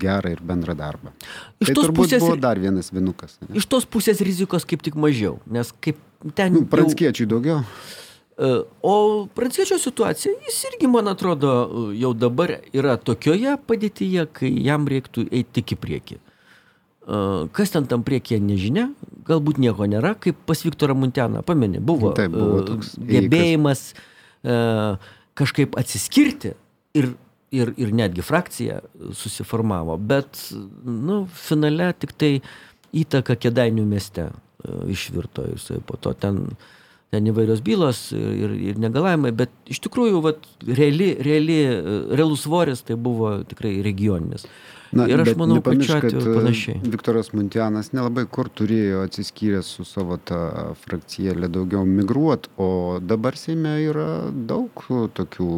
gerą 0.00 0.32
ir 0.32 0.40
bendrą 0.44 0.76
darbą. 0.76 1.12
Iš 1.60 1.70
tai 1.70 1.76
turbūt 1.76 2.06
pusės, 2.06 2.24
buvo 2.24 2.40
dar 2.40 2.60
vienas 2.60 2.88
vinukas. 2.92 3.36
Ne? 3.44 3.58
Iš 3.60 3.68
tos 3.68 3.84
pusės 3.88 4.24
rizikos 4.24 4.64
kaip 4.68 4.84
tik 4.84 4.96
mažiau, 5.00 5.36
nes 5.52 5.72
kaip 5.84 6.00
ten... 6.36 6.56
Nu, 6.56 6.64
Pranskiečiai 6.72 7.28
daugiau. 7.28 7.60
E, 8.36 8.52
o 8.82 8.94
Pranckiečio 9.34 9.78
situacija, 9.80 10.34
jis 10.46 10.62
irgi, 10.70 10.90
man 10.92 11.08
atrodo, 11.08 11.52
jau 11.96 12.12
dabar 12.14 12.56
yra 12.76 12.96
tokioje 13.00 13.56
padėtyje, 13.68 14.26
kai 14.36 14.52
jam 14.66 14.88
reiktų 14.90 15.28
eiti 15.30 15.60
tik 15.60 15.76
į 15.76 15.80
priekį. 15.84 16.18
E, 16.18 17.20
kas 17.56 17.74
ten 17.74 17.88
tam 17.90 18.04
priekyje 18.06 18.40
nežinia, 18.44 18.90
galbūt 19.28 19.60
nieko 19.62 19.88
nėra, 19.88 20.14
kaip 20.20 20.38
pas 20.48 20.64
Viktorą 20.66 20.96
Munteną, 20.98 21.44
pamenė, 21.46 21.80
buvo, 21.80 22.12
Taip, 22.18 22.34
buvo 22.36 22.62
e, 22.62 22.66
toks 22.72 22.96
gebėjimas 23.00 23.88
kažkaip 25.36 25.72
atsiskirti 25.74 26.52
ir 26.94 27.08
ir, 27.50 27.72
ir 27.76 27.92
netgi 27.94 28.24
frakcija 28.24 28.80
susiformavo, 29.14 29.96
bet, 29.96 30.40
nu, 30.84 31.24
finale 31.32 31.92
tik 32.00 32.14
tai 32.18 32.32
įtaka 32.96 33.36
Kedainių 33.40 33.84
mieste 33.88 34.28
e, 34.28 34.32
išvirto 34.92 35.46
jisai 35.52 35.80
po 35.86 35.98
to 36.00 36.14
ten, 36.18 36.44
ten 37.14 37.28
įvairios 37.30 37.62
bylos 37.64 38.08
ir, 38.16 38.54
ir 38.72 38.80
negalavimai, 38.82 39.32
bet 39.36 39.52
iš 39.70 39.82
tikrųjų, 39.86 40.22
vat, 40.24 40.48
reali, 40.66 41.12
reali, 41.22 41.60
realus 42.12 42.46
svoris 42.46 42.82
tai 42.86 42.98
buvo 43.00 43.38
tikrai 43.46 43.78
regioninis. 43.86 44.48
Na, 44.94 45.06
ir 45.10 45.20
aš 45.20 45.32
manau, 45.38 45.58
kad 45.64 45.80
čia 45.82 45.98
atveju 45.98 46.22
e, 46.22 46.34
panašiai. 46.38 46.80
Viktoras 46.92 47.32
Muntianas 47.34 47.90
nelabai 47.94 48.24
kur 48.30 48.48
turėjo 48.48 49.02
atsiskyręs 49.06 49.70
su 49.78 49.86
savo 49.88 50.18
tą 50.30 50.40
frakcijėlę 50.84 51.50
daugiau 51.52 51.82
migruot, 51.88 52.48
o 52.56 52.68
dabar 53.02 53.36
Seime 53.38 53.74
yra 53.84 54.08
daug 54.30 54.86
tokių 55.18 55.48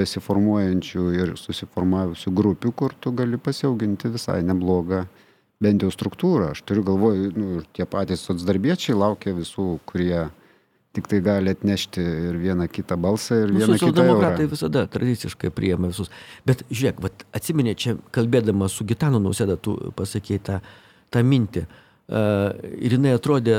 besiformuojančių 0.00 1.06
ir 1.20 1.34
susiformavusių 1.40 2.34
grupių, 2.34 2.74
kur 2.76 2.96
tu 3.00 3.14
gali 3.16 3.38
pasiauginti 3.40 4.10
visai 4.14 4.40
neblogą 4.46 5.04
bent 5.64 5.84
jau 5.86 5.92
struktūrą. 5.94 6.52
Aš 6.52 6.64
turiu 6.66 6.84
galvoj, 6.86 7.28
nu, 7.38 7.62
tie 7.76 7.86
patys 7.88 8.26
socdarbiečiai 8.26 8.98
laukia 8.98 9.36
visų, 9.36 9.78
kurie 9.88 10.26
tik 10.94 11.08
tai 11.10 11.20
gali 11.24 11.50
atnešti 11.54 12.02
ir 12.30 12.38
vieną 12.38 12.68
kitą 12.70 12.96
balsą 13.00 13.40
ir 13.42 13.52
nu, 13.52 13.58
vieną 13.58 13.74
kitą. 13.74 13.90
Socialdemokratai 13.90 14.46
visada 14.50 14.84
tradiciškai 14.90 15.50
priėmė 15.54 15.90
visus. 15.90 16.10
Bet 16.46 16.62
žiūrėk, 16.70 17.00
vat, 17.02 17.24
atsiminė 17.34 17.74
čia 17.78 17.96
kalbėdama 18.14 18.68
su 18.70 18.86
Gitanu 18.86 19.20
Nausėda, 19.22 19.58
tu 19.58 19.76
pasakėjai 19.98 20.44
tą, 20.50 20.60
tą 21.14 21.24
mintį. 21.26 21.66
Uh, 22.04 22.50
ir 22.84 22.98
jinai 22.98 23.14
atrodė, 23.16 23.54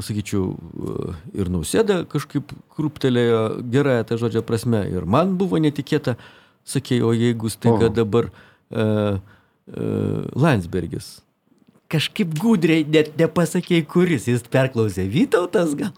sakyčiau, 0.00 0.46
uh, 0.56 1.16
ir 1.36 1.50
nausėda 1.52 1.98
kažkaip 2.08 2.54
krūptelėjo 2.72 3.42
gerąją 3.68 4.06
tą 4.08 4.16
žodžią 4.22 4.42
prasme. 4.48 4.80
Ir 4.88 5.04
man 5.04 5.36
buvo 5.36 5.60
netikėta, 5.60 6.16
sakė, 6.64 7.02
o 7.04 7.12
jeigu 7.12 7.52
staiga 7.52 7.92
dabar 7.92 8.30
uh, 8.32 9.20
uh, 9.20 10.24
Landsbergis 10.32 11.18
kažkaip 11.92 12.32
gudriai 12.40 12.86
net 12.88 13.12
nepasakėjai, 13.20 13.86
kuris. 13.88 14.28
Jis 14.30 14.44
perklausė 14.52 15.06
Vytautas 15.12 15.76
gal. 15.78 15.92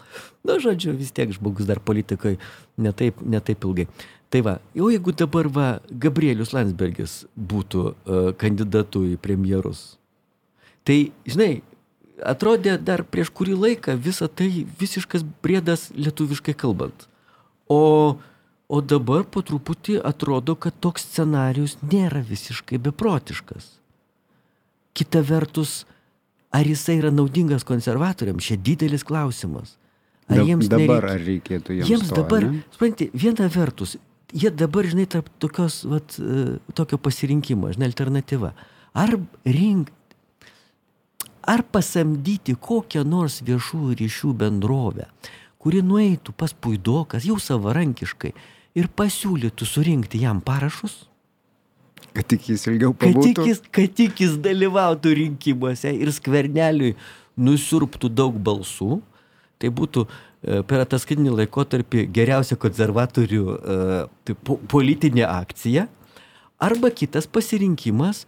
Na, 0.45 0.59
žodžiu, 0.61 0.93
vis 0.97 1.13
tiek 1.15 1.31
žmogus 1.33 1.69
dar 1.69 1.79
politikoje 1.81 2.37
netaip, 2.77 3.21
netaip 3.23 3.63
ilgai. 3.65 3.87
Tai 4.33 4.41
va, 4.45 4.55
jau 4.75 4.89
jeigu 4.91 5.13
dabar 5.15 5.47
va, 5.47 5.67
Gabrielius 5.89 6.51
Landsbergis 6.55 7.23
būtų 7.37 7.83
uh, 7.85 8.27
kandidatu 8.41 9.05
į 9.07 9.15
premjerus, 9.21 9.95
tai, 10.85 10.97
žinai, 11.29 11.61
atrodė 12.19 12.75
dar 12.81 13.05
prieš 13.07 13.31
kurį 13.35 13.55
laiką 13.61 13.95
visą 14.01 14.27
tai 14.27 14.49
visiškas 14.79 15.25
brėdas 15.45 15.89
lietuviškai 15.95 16.55
kalbant. 16.57 17.07
O, 17.71 18.17
o 18.67 18.81
dabar 18.81 19.25
po 19.29 19.45
truputį 19.45 19.99
atrodo, 20.03 20.55
kad 20.55 20.77
toks 20.83 21.07
scenarius 21.07 21.77
nėra 21.85 22.21
visiškai 22.25 22.81
beprotiškas. 22.89 23.71
Kita 24.95 25.21
vertus, 25.25 25.83
ar 26.55 26.67
jisai 26.67 26.99
yra 27.01 27.11
naudingas 27.11 27.65
konservatoriams, 27.67 28.45
čia 28.47 28.55
didelis 28.55 29.03
klausimas. 29.07 29.75
Ar 30.31 30.41
jiems 30.41 30.69
dabar 30.71 31.03
nereikia? 31.03 31.11
ar 31.11 31.25
reikėtų 31.29 31.75
jiems? 31.79 31.89
Jiems 31.91 32.09
to, 32.09 32.21
dabar, 32.21 32.47
suprantate, 32.73 33.09
viena 33.13 33.49
vertus, 33.51 33.97
jie 34.33 34.49
dabar, 34.49 34.87
žinai, 34.89 35.05
tarp 35.11 35.29
tokios, 35.43 35.83
vat, 35.89 36.17
e, 36.17 36.57
tokio 36.77 36.97
pasirinkimo, 36.97 37.69
žinai, 37.75 37.91
alternatyva. 37.91 38.53
Ar 38.97 39.13
rink, 39.45 39.91
ar 41.45 41.61
pasamdyti 41.69 42.55
kokią 42.57 43.03
nors 43.05 43.41
viešųjų 43.45 43.99
ryšių 44.01 44.33
bendrovę, 44.39 45.09
kuri 45.61 45.83
nueitų 45.85 46.33
pas 46.37 46.53
puidokas 46.53 47.27
jau 47.27 47.37
savarankiškai 47.41 48.33
ir 48.79 48.89
pasiūlytų 48.97 49.67
surinkti 49.69 50.23
jam 50.25 50.41
parašus? 50.41 51.03
Kad 52.15 52.29
tik 52.31 52.49
jis 52.51 52.65
ilgiau 52.69 52.93
pabūtų. 52.95 53.21
Kad 53.21 53.27
tik 53.27 53.49
jis, 53.49 53.61
kad 53.75 53.97
tik 53.97 54.21
jis 54.23 54.37
dalyvautų 54.43 55.15
rinkimuose 55.19 55.91
ir 55.95 56.11
skverneliui 56.15 56.93
nusurptų 57.35 58.11
daug 58.13 58.37
balsų. 58.39 59.01
Tai 59.59 59.71
būtų 59.75 60.03
e, 60.05 60.61
per 60.67 60.83
ataskaitinį 60.83 61.35
laikotarpį 61.41 62.07
geriausia 62.15 62.57
konservatorių 62.59 63.43
e, 63.55 63.77
tai 64.27 64.35
po, 64.47 64.57
politinė 64.71 65.25
akcija. 65.27 65.87
Arba 66.63 66.91
kitas 66.91 67.27
pasirinkimas 67.27 68.23
e, 68.23 68.27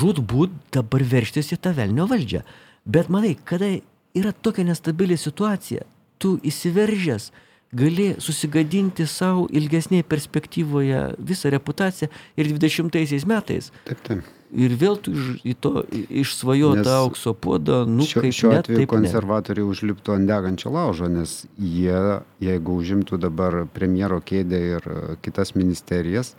žudbūt 0.00 0.56
dabar 0.76 1.04
verštis 1.12 1.52
į 1.56 1.60
tą 1.64 1.74
velnio 1.76 2.08
valdžią. 2.08 2.44
Bet 2.88 3.12
manai, 3.12 3.34
kada 3.48 3.74
yra 4.16 4.32
tokia 4.32 4.64
nestabili 4.68 5.16
situacija, 5.20 5.84
tu 6.18 6.36
įsiveržęs, 6.46 7.30
gali 7.72 8.14
susigadinti 8.22 9.06
savo 9.06 9.46
ilgesnėje 9.52 10.06
perspektyvoje 10.08 11.04
visą 11.18 11.52
reputaciją 11.52 12.08
ir 12.40 12.50
20 12.54 13.28
metais. 13.28 13.72
Taip, 13.84 14.02
taip. 14.06 14.34
Ir 14.48 14.72
vėl 14.80 14.96
tu 14.96 15.12
į 15.44 15.52
to 15.60 15.82
išsvajotą 15.92 16.94
aukso 17.02 17.34
puodą, 17.36 17.82
nu, 17.84 18.06
šio, 18.08 18.22
kaip 18.24 18.32
šiuo 18.32 18.52
atveju 18.56 18.80
net, 18.80 18.88
konservatoriai 18.88 19.66
ne. 19.66 19.72
užliptų 19.74 20.14
ant 20.14 20.30
degančio 20.30 20.72
laužo, 20.72 21.10
nes 21.12 21.42
jie, 21.60 21.98
jeigu 22.40 22.76
užimtų 22.80 23.18
dabar 23.20 23.66
premjero 23.74 24.22
kėdę 24.24 24.60
ir 24.70 24.88
e, 24.88 25.02
kitas 25.20 25.52
ministerijas, 25.52 26.32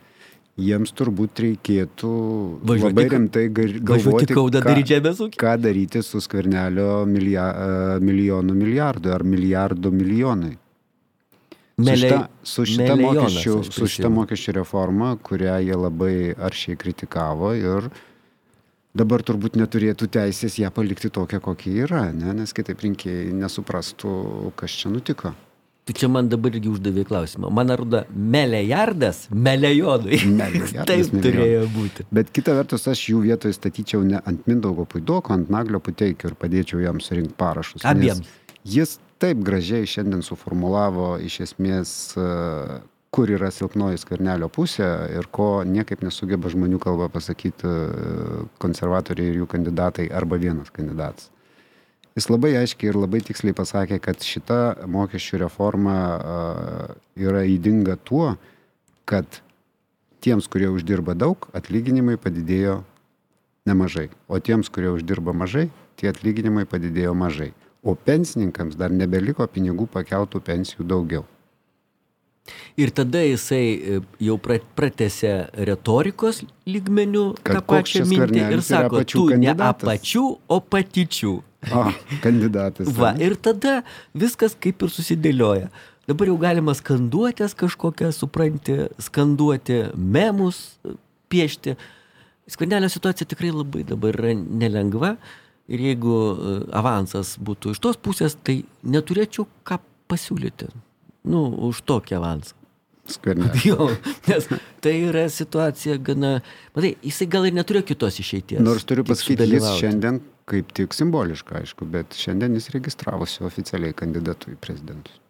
jiems 0.58 0.90
turbūt 0.98 1.38
reikėtų 1.44 2.10
važiuoti, 2.66 2.88
labai 2.88 3.04
rimtai 3.14 3.44
galvoti, 3.54 4.34
ką, 4.34 5.28
ką 5.38 5.54
daryti 5.62 6.02
su 6.02 6.18
skvernelio 6.18 7.04
milija, 7.06 7.46
e, 7.46 8.02
milijonų 8.02 8.58
milijardų 8.58 9.14
ar 9.14 9.26
milijardų 9.36 9.94
milijonai. 9.94 10.56
Melei, 11.80 11.96
su 11.96 12.06
šita, 12.06 12.20
su 12.52 12.66
šita, 12.68 12.96
mokesčių, 13.00 13.56
su 13.72 13.90
šita 13.94 14.12
mokesčių 14.12 14.56
reforma, 14.60 15.14
kurią 15.24 15.58
jie 15.64 15.76
labai 15.78 16.14
aršiai 16.36 16.78
kritikavo 16.80 17.52
ir 17.56 17.90
dabar 18.96 19.22
turbūt 19.26 19.58
neturėtų 19.60 20.08
teisės 20.16 20.58
ją 20.60 20.72
palikti 20.74 21.12
tokią, 21.14 21.40
kokia 21.44 21.86
yra, 21.86 22.08
ne? 22.14 22.34
nes 22.42 22.52
kitaip 22.56 22.82
rinkėjai 22.86 23.30
nesuprastų, 23.38 24.16
kas 24.58 24.74
čia 24.82 24.92
nutiko. 24.92 25.34
Tu 25.88 25.94
čia 25.96 26.10
man 26.12 26.28
dabar 26.30 26.52
irgi 26.54 26.68
uždavė 26.70 27.02
klausimą. 27.08 27.48
Man 27.56 27.72
atrodo, 27.72 28.04
melejardas, 28.14 29.24
melejonui. 29.32 30.20
Taip 30.90 31.14
turėjo 31.24 31.64
būti. 31.72 32.04
Bet 32.14 32.30
kita 32.36 32.54
vertus, 32.58 32.84
aš 32.90 33.06
jų 33.10 33.24
vietoje 33.24 33.56
statyčiau 33.56 34.04
ne 34.06 34.20
ant 34.20 34.44
Mindaugo 34.50 34.84
Puidoko, 34.90 35.34
ant 35.34 35.50
Naglio 35.50 35.80
Puteikio 35.82 36.30
ir 36.30 36.36
padėčiau 36.38 36.82
jam 36.84 37.00
surinkti 37.02 37.34
parašus. 37.40 37.86
Abiems. 37.88 38.28
Jis 38.62 38.98
taip 39.20 39.42
gražiai 39.44 39.88
šiandien 39.88 40.22
suformulavo 40.24 41.18
iš 41.24 41.40
esmės, 41.46 41.90
e, 42.16 42.28
kur 43.10 43.30
yra 43.30 43.50
silpnoji 43.52 44.00
skvernelio 44.00 44.48
pusė 44.52 44.88
ir 45.18 45.28
ko 45.34 45.62
niekaip 45.66 46.04
nesugeba 46.06 46.50
žmonių 46.52 46.80
kalba 46.82 47.10
pasakyti 47.12 47.68
e, 47.68 48.46
konservatoriai 48.62 49.32
ir 49.32 49.42
jų 49.42 49.50
kandidatai 49.50 50.08
arba 50.14 50.40
vienas 50.40 50.72
kandidatas. 50.72 51.28
Jis 52.18 52.26
labai 52.30 52.56
aiškiai 52.58 52.90
ir 52.90 52.98
labai 52.98 53.20
tiksliai 53.22 53.54
pasakė, 53.56 54.00
kad 54.02 54.24
šita 54.26 54.88
mokesčių 54.90 55.44
reforma 55.44 55.96
e, 56.00 56.40
yra 57.26 57.44
įdinga 57.46 57.98
tuo, 58.04 58.34
kad 59.10 59.42
tiems, 60.24 60.48
kurie 60.50 60.68
uždirba 60.72 61.14
daug, 61.18 61.48
atlyginimai 61.56 62.16
padidėjo 62.20 62.80
nemažai, 63.68 64.08
o 64.28 64.40
tiems, 64.40 64.70
kurie 64.72 64.90
uždirba 64.92 65.34
mažai, 65.36 65.68
tie 66.00 66.10
atlyginimai 66.10 66.66
padidėjo 66.68 67.14
mažai. 67.16 67.52
O 67.82 67.94
pensininkams 67.96 68.76
dar 68.76 68.92
nebeliko 68.92 69.46
pinigų 69.48 69.86
pakeltų 69.92 70.42
pensijų 70.44 70.86
daugiau. 70.88 71.24
Ir 72.80 72.90
tada 72.96 73.20
jisai 73.22 73.64
e, 73.76 73.98
jau 74.24 74.36
pratęsė 74.40 75.32
retorikos 75.68 76.42
lygmenių 76.68 77.24
Kad 77.44 77.60
tą 77.60 77.62
pačią 77.68 78.06
mintį 78.08 78.42
ir 78.56 78.62
sako, 78.64 79.04
tu 79.04 79.26
ne 79.28 79.52
kandidatas." 79.52 79.84
apačių, 79.84 80.24
o 80.48 80.58
patyčių. 80.60 81.34
O, 81.76 81.84
kandidatas. 82.24 82.88
Va, 82.96 83.12
ir 83.20 83.36
tada 83.36 83.82
viskas 84.16 84.56
kaip 84.56 84.82
ir 84.82 84.92
susidėlioja. 84.92 85.68
Dabar 86.08 86.30
jau 86.32 86.38
galima 86.40 86.72
skanduotės 86.74 87.54
kažkokią, 87.54 88.08
supranti, 88.16 88.78
skanduoti 88.98 89.82
memus, 89.94 90.80
piešti. 91.30 91.76
Skvernelio 92.50 92.88
situacija 92.90 93.28
tikrai 93.30 93.52
labai 93.54 93.84
dabar 93.86 94.16
yra 94.16 94.32
nelengva. 94.34 95.12
Ir 95.70 95.82
jeigu 95.84 96.14
e, 96.14 96.54
avansas 96.74 97.36
būtų 97.38 97.74
iš 97.74 97.82
tos 97.84 97.98
pusės, 98.02 98.34
tai 98.34 98.62
neturėčiau 98.82 99.46
ką 99.66 99.78
pasiūlyti. 100.10 100.70
Nu, 101.30 101.44
už 101.68 101.84
tokį 101.86 102.18
avansą. 102.18 102.56
Skvernelis. 103.10 103.64
Jo, 103.68 103.88
nes 104.28 104.48
tai 104.82 104.96
yra 105.08 105.24
situacija 105.30 105.98
gana... 106.02 106.38
Matai, 106.76 106.94
jisai 107.06 107.28
gal 107.30 107.48
ir 107.48 107.56
neturėjo 107.56 107.88
kitos 107.92 108.20
išeities. 108.22 108.62
Nors 108.62 108.86
turiu 108.88 109.06
pasakyti, 109.06 109.48
jis 109.54 109.66
šiandien 109.80 110.20
kaip 110.50 110.72
tik 110.74 110.94
simboliška, 110.96 111.60
aišku, 111.62 111.86
bet 111.90 112.16
šiandien 112.18 112.56
jis 112.58 112.70
registravosi 112.74 113.44
oficialiai 113.46 113.94
kandidatu 113.96 114.54
į 114.54 114.58
prezidentus. 114.62 115.20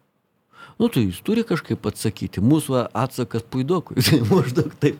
Nu, 0.81 0.89
tai 0.89 1.05
jis 1.05 1.19
turi 1.25 1.43
kažkaip 1.45 1.85
atsakyti. 1.85 2.41
Mūsų 2.41 2.87
atsakas 2.97 3.45
puidokui. 3.53 4.01
Tai 4.07 4.17
maždaug 4.31 4.73
taip. 4.81 4.97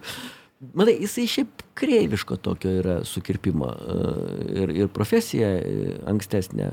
Matai, 0.73 0.95
jisai 1.01 1.25
šiaip 1.27 1.63
kreiviško 1.79 2.37
tokio 2.37 2.71
yra 2.81 2.97
sukirpimo. 3.05 3.69
e, 3.71 4.61
Ir, 4.61 4.73
ir 4.83 4.91
profesija 4.93 5.47
e, 5.57 5.95
ankstesnė. 6.07 6.71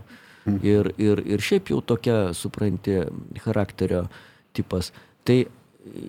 Ir, 0.65 0.93
ir, 0.97 1.21
ir 1.29 1.43
šiaip 1.45 1.69
jau 1.69 1.83
tokia, 1.85 2.33
supranti, 2.33 3.03
charakterio 3.45 4.07
tipas. 4.57 4.93
Tai 5.25 5.43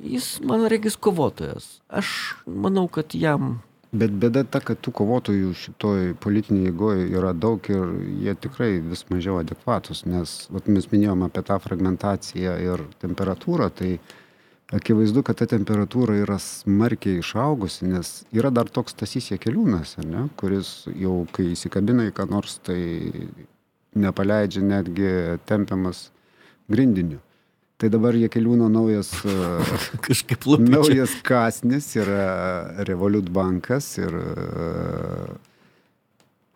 jis, 0.03 0.29
man 0.48 0.63
regis, 0.71 0.95
kovotojas. 0.95 1.81
Aš 1.91 2.36
manau, 2.48 2.88
kad 2.88 3.15
jam 3.15 3.57
Bet 3.89 4.13
bėda 4.21 4.43
ta, 4.45 4.59
kad 4.62 4.77
tų 4.86 4.91
kovotojų 5.00 5.51
šitoj 5.57 6.12
politinėje 6.21 6.67
jėgoje 6.69 7.05
yra 7.09 7.31
daug 7.33 7.65
ir 7.74 7.95
jie 8.21 8.36
tikrai 8.38 8.75
vis 8.86 9.01
mažiau 9.09 9.39
adekvatus, 9.41 10.03
nes 10.05 10.33
vat, 10.53 10.67
mes 10.69 10.86
minėjom 10.91 11.24
apie 11.25 11.41
tą 11.48 11.57
fragmentaciją 11.63 12.53
ir 12.62 12.83
temperatūrą, 13.01 13.71
tai 13.74 13.95
akivaizdu, 14.76 15.24
kad 15.26 15.40
ta 15.40 15.48
temperatūra 15.50 16.20
yra 16.22 16.38
smarkiai 16.42 17.24
išaugusi, 17.24 17.88
nes 17.90 18.12
yra 18.36 18.52
dar 18.54 18.70
toks 18.70 18.98
Tasys 18.98 19.32
Jekeliūnas, 19.34 19.98
ar 20.02 20.10
ne, 20.10 20.28
kuris 20.40 20.90
jau 20.94 21.24
kai 21.36 21.52
įsikabina 21.56 22.10
į 22.10 22.14
ką 22.18 22.28
nors, 22.30 22.60
tai 22.66 22.80
nepaleidžia 23.98 24.64
netgi 24.66 25.12
tempiamas 25.50 26.10
grindiniu. 26.70 27.20
Tai 27.80 27.88
dabar 27.88 28.16
Jekeliūno 28.20 28.68
naujas 28.72 29.14
e, 29.24 29.36
kažkaip 30.04 30.44
lūpia. 30.50 30.74
Naujas 30.76 31.14
kasnis 31.26 31.94
yra 31.98 32.84
Revolut 32.88 33.30
bankas 33.32 33.94
ir, 34.02 34.18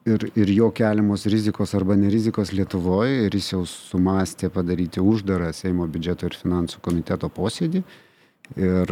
ir, 0.06 0.32
ir 0.36 0.50
jo 0.54 0.70
keliamos 0.72 1.26
rizikos 1.26 1.74
arba 1.76 1.96
nerizikos 1.96 2.54
Lietuvoje 2.54 3.28
ir 3.28 3.36
jis 3.38 3.52
jau 3.54 3.62
sumastė 3.70 4.50
padaryti 4.54 5.04
uždarą 5.04 5.52
Seimo 5.56 5.88
biudžeto 5.88 6.28
ir 6.30 6.38
finansų 6.40 6.82
komiteto 6.84 7.30
posėdį. 7.34 7.84
Ir 8.60 8.90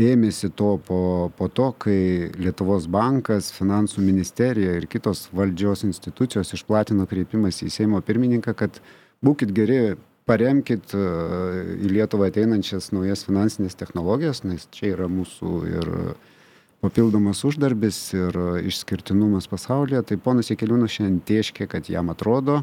ėmėsi 0.00 0.48
to 0.56 0.70
po, 0.86 1.00
po 1.36 1.48
to, 1.52 1.68
kai 1.84 2.32
Lietuvos 2.40 2.88
bankas, 2.90 3.50
finansų 3.52 4.02
ministerija 4.02 4.78
ir 4.78 4.88
kitos 4.90 5.26
valdžios 5.36 5.84
institucijos 5.86 6.54
išplatino 6.56 7.04
kreipimas 7.06 7.60
į 7.62 7.68
Seimo 7.74 8.00
pirmininką, 8.00 8.56
kad 8.56 8.80
būkite 9.24 9.54
geri, 9.54 9.82
paremkit 10.28 10.94
e, 10.96 11.04
į 11.84 11.92
Lietuvą 11.92 12.30
ateinančias 12.32 12.90
naujas 12.96 13.26
finansinės 13.28 13.76
technologijas, 13.78 14.42
nes 14.48 14.66
čia 14.72 14.94
yra 14.96 15.08
mūsų 15.12 15.52
ir 15.68 15.92
papildomas 16.84 17.42
uždarbis 17.48 17.98
ir 18.16 18.38
išskirtinumas 18.68 19.48
pasaulyje. 19.50 20.02
Tai 20.08 20.18
ponas 20.22 20.50
Jekeliūnas 20.52 20.94
šiandien 20.94 21.22
tieškė, 21.28 21.66
kad 21.70 21.90
jam 21.90 22.12
atrodo, 22.12 22.62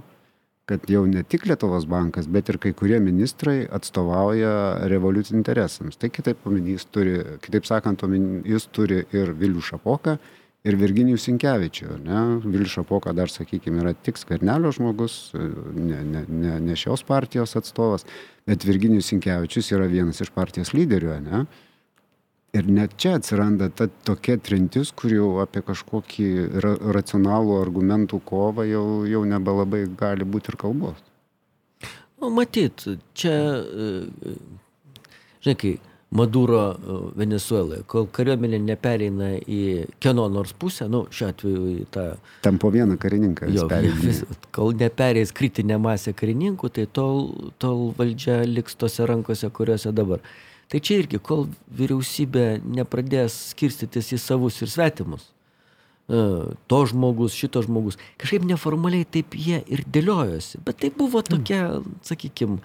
kad 0.70 0.88
jau 0.90 1.04
ne 1.10 1.22
tik 1.24 1.46
Lietuvos 1.46 1.86
bankas, 1.90 2.30
bet 2.32 2.50
ir 2.50 2.58
kai 2.62 2.72
kurie 2.78 2.98
ministrai 3.04 3.68
atstovauja 3.70 4.88
revoliut 4.90 5.30
interesams. 5.36 6.00
Tai 6.02 6.10
kitaip, 6.10 6.42
omeny, 6.48 6.74
jis 6.78 6.88
turi, 6.90 7.20
kitaip 7.44 7.68
sakant, 7.70 8.08
omeny, 8.08 8.42
jis 8.50 8.66
turi 8.74 9.04
ir 9.14 9.36
Vilių 9.38 9.62
Šapoką, 9.66 10.18
ir 10.66 10.78
Virginijų 10.82 11.20
Sinkevičių. 11.22 12.00
Ne? 12.06 12.22
Vilius 12.46 12.74
Šapoka 12.74 13.14
dar, 13.16 13.30
sakykime, 13.32 13.84
yra 13.84 13.94
tik 13.94 14.18
skvernelio 14.18 14.72
žmogus, 14.76 15.20
ne, 15.36 16.02
ne, 16.02 16.26
ne, 16.26 16.58
ne 16.64 16.78
šios 16.80 17.06
partijos 17.06 17.56
atstovas, 17.60 18.08
bet 18.50 18.66
Virginijus 18.66 19.12
Sinkevičius 19.12 19.72
yra 19.76 19.86
vienas 19.92 20.22
iš 20.26 20.34
partijos 20.36 20.74
lyderių. 20.74 21.20
Ne? 21.26 21.46
Ir 22.56 22.68
net 22.72 22.94
čia 23.02 23.18
atsiranda 23.20 23.68
ta 23.74 23.90
tokia 24.08 24.38
trintis, 24.40 24.94
kur 24.96 25.12
jau 25.12 25.32
apie 25.44 25.64
kažkokį 25.66 26.28
ra 26.64 26.76
racionalų 26.96 27.58
argumentų 27.60 28.22
kovą 28.30 28.64
jau, 28.70 28.86
jau 29.10 29.24
nebelabai 29.28 29.84
gali 30.00 30.28
būti 30.28 30.54
ir 30.54 30.60
kalbos. 30.62 31.02
Nu, 32.22 32.30
matyt, 32.32 32.86
čia, 33.14 33.34
e, 33.60 34.38
žinai, 35.44 35.58
kai 35.60 35.74
Maduro 36.16 36.62
e, 36.72 36.96
Venezueloje, 37.20 37.84
kol 37.92 38.08
kariuomenė 38.16 38.62
nepereina 38.64 39.34
į 39.42 39.62
kieno 40.00 40.30
nors 40.32 40.56
pusę, 40.56 40.88
nu, 40.92 41.04
šiuo 41.12 41.30
atveju 41.34 41.68
į 41.74 41.86
tą... 41.92 42.06
Tam 42.46 42.60
po 42.62 42.72
vieną 42.72 42.96
karininką 43.02 43.52
Jo, 43.52 43.68
vis, 44.06 44.24
kol 44.56 44.72
neperės 44.80 45.36
kritinė 45.36 45.82
masė 45.82 46.16
karininkų, 46.16 46.72
tai 46.78 46.88
tol, 46.88 47.52
tol 47.60 47.90
valdžia 48.00 48.44
liks 48.48 48.80
tose 48.80 49.08
rankose, 49.12 49.52
kuriuose 49.52 49.92
dabar. 49.96 50.24
Tai 50.72 50.82
čia 50.82 50.98
irgi, 51.04 51.20
kol 51.22 51.46
vyriausybė 51.78 52.60
nepradės 52.66 53.36
skirstytis 53.52 54.14
į 54.16 54.20
savus 54.22 54.62
ir 54.66 54.72
svetimus. 54.72 55.28
e, 56.10 56.22
To 56.68 56.80
žmogus, 56.90 57.38
šito 57.38 57.62
žmogus. 57.62 58.00
Kažkaip 58.18 58.48
neformaliai 58.50 59.06
taip 59.06 59.38
jie 59.38 59.62
ir 59.68 59.86
dėliojosi. 59.86 60.64
Bet 60.66 60.82
tai 60.82 60.90
buvo 60.90 61.22
tokia, 61.22 61.84
sakykime, 62.02 62.58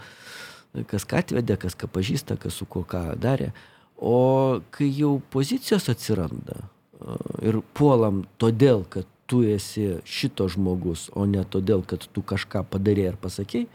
kas 0.89 1.05
ką 1.05 1.21
atvedė, 1.21 1.59
kas 1.61 1.77
ką 1.77 1.91
pažįsta, 1.93 2.39
kas 2.41 2.57
su 2.57 2.65
kuo 2.65 2.85
ką 2.89 3.19
darė. 3.21 3.53
O 4.01 4.61
kai 4.73 4.89
jau 4.89 5.21
pozicijos 5.31 5.91
atsiranda 5.93 6.57
e, 6.57 7.17
ir 7.53 7.61
puolam 7.77 8.25
todėl, 8.41 8.87
kad 8.89 9.05
tu 9.31 9.45
esi 9.47 10.01
šito 10.09 10.49
žmogus, 10.51 11.11
o 11.15 11.27
ne 11.29 11.45
todėl, 11.45 11.85
kad 11.87 12.03
tu 12.03 12.23
kažką 12.27 12.65
padarė 12.67 13.13
ir 13.13 13.19
pasakėjai, 13.21 13.69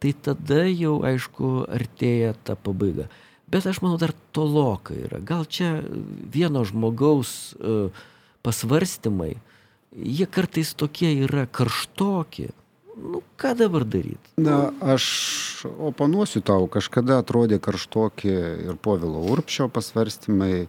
tai 0.00 0.12
tada 0.24 0.62
jau, 0.70 1.02
aišku, 1.04 1.50
artėja 1.68 2.32
ta 2.46 2.54
pabaiga. 2.56 3.10
Bet 3.50 3.66
aš 3.66 3.80
manau, 3.82 3.98
dar 3.98 4.12
toloka 4.34 4.94
yra. 4.94 5.18
Gal 5.26 5.44
čia 5.50 5.80
vieno 6.30 6.62
žmogaus 6.66 7.52
e, 7.58 7.90
pasvarstymai, 8.46 9.34
jie 9.90 10.26
kartais 10.30 10.72
tokie 10.78 11.10
yra 11.26 11.48
karštoki. 11.50 12.50
Nu, 13.00 13.22
ką 13.40 13.54
dabar 13.58 13.86
daryti? 13.88 14.34
Na, 14.38 14.70
aš 14.82 15.04
oponuosiu 15.66 16.42
tau, 16.44 16.68
kažkada 16.70 17.20
atrodė 17.22 17.58
karštokie 17.62 18.36
ir 18.68 18.76
Povilo 18.82 19.22
Urpšio 19.32 19.70
pasvarstymai, 19.72 20.68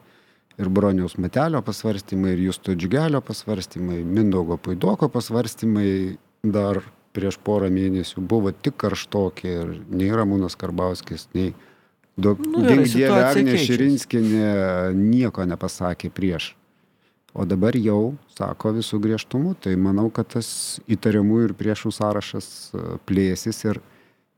ir 0.62 0.70
Broniaus 0.70 1.18
Matelio 1.22 1.62
pasvarstymai, 1.66 2.36
ir 2.36 2.46
Justo 2.48 2.74
Džiugelio 2.76 3.22
pasvarstymai, 3.26 4.02
Mindaugo 4.06 4.58
Puidoko 4.58 5.10
pasvarstymai 5.12 6.18
dar 6.44 6.82
prieš 7.16 7.38
porą 7.44 7.70
mėnesių 7.74 8.24
buvo 8.24 8.54
tik 8.56 8.78
karštokie 8.80 9.52
ir 9.52 9.74
nei 9.92 10.12
Ramūnas 10.16 10.56
Karbauskis, 10.60 11.28
nei 11.36 11.52
Dok... 12.22 12.42
Nu, 12.46 12.64
situacija 12.64 13.12
Agnė 13.32 13.56
keičiasi. 13.56 13.68
Širinskienė 13.68 14.50
nieko 14.98 15.46
nepasakė 15.50 16.12
prieš. 16.14 16.52
O 17.32 17.46
dabar 17.48 17.78
jau 17.80 18.18
sako 18.36 18.74
visų 18.76 19.00
griežtumų, 19.06 19.56
tai 19.64 19.78
manau, 19.80 20.10
kad 20.12 20.34
tas 20.34 20.82
įtariamų 20.92 21.46
ir 21.46 21.54
priešų 21.56 21.94
sąrašas 21.96 22.48
e, 22.76 22.82
plėsis 23.08 23.62
ir 23.70 23.80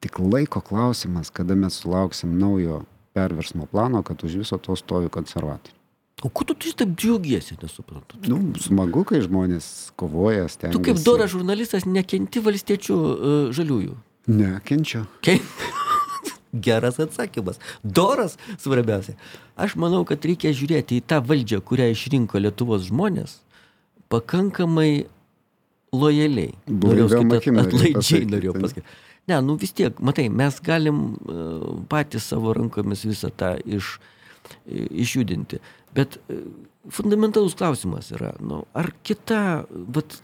tik 0.03 0.19
laiko 0.21 0.61
klausimas, 0.61 1.31
kada 1.33 1.57
mes 1.57 1.79
sulauksim 1.81 2.35
naujo 2.37 2.83
perversmo 3.17 3.65
plano, 3.71 4.03
kad 4.05 4.21
už 4.25 4.37
viso 4.43 4.59
to 4.61 4.77
stovi 4.77 5.09
konservatoriai. 5.09 5.79
O 6.23 6.29
kuo 6.29 6.45
tu 6.45 6.53
taip 6.55 6.93
džiaugiesi, 6.93 7.57
nesuprantu? 7.61 8.19
Nu, 8.29 8.37
smagu, 8.61 9.01
kai 9.09 9.23
žmonės 9.25 9.91
kovoja, 9.99 10.45
stengiasi. 10.47 10.77
Tu 10.77 10.85
kaip 10.85 11.01
doras 11.03 11.33
žurnalistas 11.33 11.87
nekenti 11.89 12.43
valstiečių 12.45 12.99
uh, 12.99 13.33
žaliųjų. 13.55 13.97
Ne, 14.31 14.53
kenčiu. 14.63 15.03
Ke... 15.25 15.39
Geras 16.53 16.99
atsakymas. 17.01 17.59
Doras 17.83 18.37
svarbiausia. 18.61 19.15
Aš 19.57 19.77
manau, 19.79 20.03
kad 20.05 20.25
reikia 20.25 20.53
žiūrėti 20.53 20.99
į 21.01 21.07
tą 21.09 21.21
valdžią, 21.25 21.61
kurią 21.65 21.89
išrinko 21.93 22.41
Lietuvos 22.41 22.85
žmonės, 22.89 23.39
pakankamai 24.13 25.07
lojaliai. 25.93 26.53
Norėjau 26.67 27.09
Blaiviom 27.09 27.09
sakyt, 27.13 27.37
akim 27.39 27.57
norėjai 27.57 27.67
atlaidžiai 27.69 27.97
pasakyti, 27.97 28.31
norėjau 28.35 28.55
pasakyti. 28.59 28.97
Ne, 29.31 29.37
nu 29.39 29.55
vis 29.55 29.71
tiek, 29.71 29.99
matai, 30.03 30.27
mes 30.27 30.57
galim 30.65 31.03
uh, 31.13 31.69
patys 31.91 32.27
savo 32.33 32.53
rankomis 32.57 33.05
visą 33.07 33.31
tą 33.31 33.53
iš, 33.63 33.95
išjudinti. 34.67 35.61
Bet 35.95 36.17
e, 36.27 36.39
fundamentalus 36.91 37.55
klausimas 37.55 38.09
yra, 38.15 38.33
nu, 38.43 38.63
ar 38.75 38.89
kita, 39.05 39.63
vat, 39.95 40.17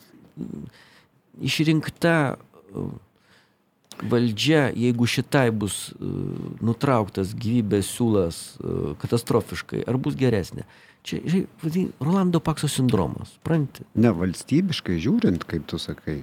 išrinkta 1.39 2.15
e, 2.33 2.85
valdžia, 4.05 4.69
jeigu 4.75 5.07
šitai 5.09 5.49
bus 5.51 5.89
e, 5.91 6.11
nutrauktas 6.65 7.33
gyvybės 7.37 7.89
siūlas 7.97 8.43
katastrofiškai, 9.01 9.83
ar 9.89 9.99
bus 10.01 10.17
geresnė? 10.19 10.67
Čia, 11.03 11.21
žinai, 11.23 11.87
Rolando 12.03 12.41
Pakso 12.43 12.67
sindromas, 12.67 13.31
pranti? 13.43 13.85
Ne, 13.95 14.11
valstybiškai 14.11 14.99
žiūrint, 14.99 15.45
kaip 15.47 15.67
tu 15.69 15.79
sakai, 15.79 16.21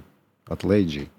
atlaidžiai. 0.53 1.09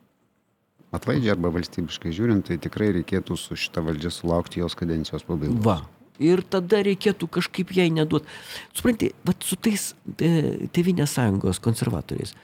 Atlaidžiai 0.95 1.35
arba 1.35 1.51
valstybiškai 1.53 2.15
žiūrint, 2.17 2.47
tai 2.49 2.57
tikrai 2.63 2.93
reikėtų 2.97 3.37
su 3.37 3.59
šita 3.59 3.83
valdžia 3.85 4.13
sulaukti 4.15 4.63
jos 4.63 4.79
kadencijos 4.79 5.27
pabaigos. 5.27 5.61
Va, 5.67 5.83
ir 6.23 6.45
tada 6.49 6.81
reikėtų 6.87 7.29
kažkaip 7.39 7.75
jai 7.77 7.89
neduoti. 7.93 8.31
Supranti, 8.73 9.11
vat 9.27 9.45
su 9.45 9.59
tais 9.61 9.91
e, 10.17 10.69
Tevinės 10.73 11.19
sąjungos 11.19 11.61
konservatoriais, 11.65 12.35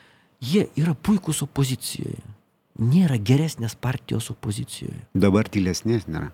jie 0.44 0.66
yra 0.76 0.96
puikūs 0.98 1.44
opozicijoje. 1.46 2.20
Nėra 2.82 3.20
geresnės 3.22 3.76
partijos 3.78 4.30
opozicijoje. 4.32 5.04
Dabar 5.14 5.46
tylesnės 5.46 6.08
nėra. 6.10 6.32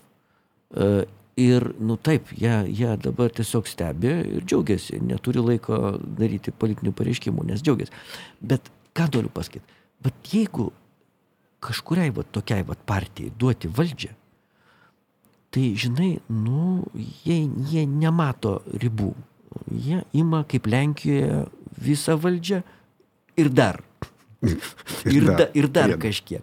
E, 0.72 1.04
ir, 1.40 1.66
nu 1.80 1.98
taip, 2.00 2.30
jie, 2.36 2.54
jie 2.72 2.94
dabar 3.02 3.32
tiesiog 3.36 3.68
stebi 3.68 4.12
ir 4.38 4.46
džiaugiasi, 4.46 5.02
neturi 5.04 5.42
laiko 5.44 5.98
daryti 6.00 6.54
politinių 6.56 6.94
pareiškimų, 6.96 7.44
nes 7.50 7.64
džiaugiasi. 7.64 7.92
Bet 8.40 8.72
ką 8.96 9.10
noriu 9.14 9.32
pasakyti? 9.34 9.78
Bet 10.00 10.32
jeigu 10.32 10.70
kažkuriai 11.60 12.14
va, 12.16 12.24
tokiai 12.24 12.64
va, 12.64 12.76
partijai 12.88 13.34
duoti 13.36 13.68
valdžią, 13.68 14.14
tai 15.52 15.66
žinai, 15.76 16.14
nu, 16.32 16.86
jie, 17.24 17.42
jie 17.68 17.84
nemato 17.90 18.60
ribų. 18.70 19.12
Jie 19.74 20.04
ima 20.16 20.44
kaip 20.48 20.68
Lenkijoje 20.70 21.44
visą 21.80 22.16
valdžią 22.20 22.62
ir 23.40 23.50
dar. 23.50 23.82
Ir, 24.42 25.28
da, 25.40 25.50
ir 25.54 25.68
dar 25.72 25.94
kažkiek. 26.00 26.42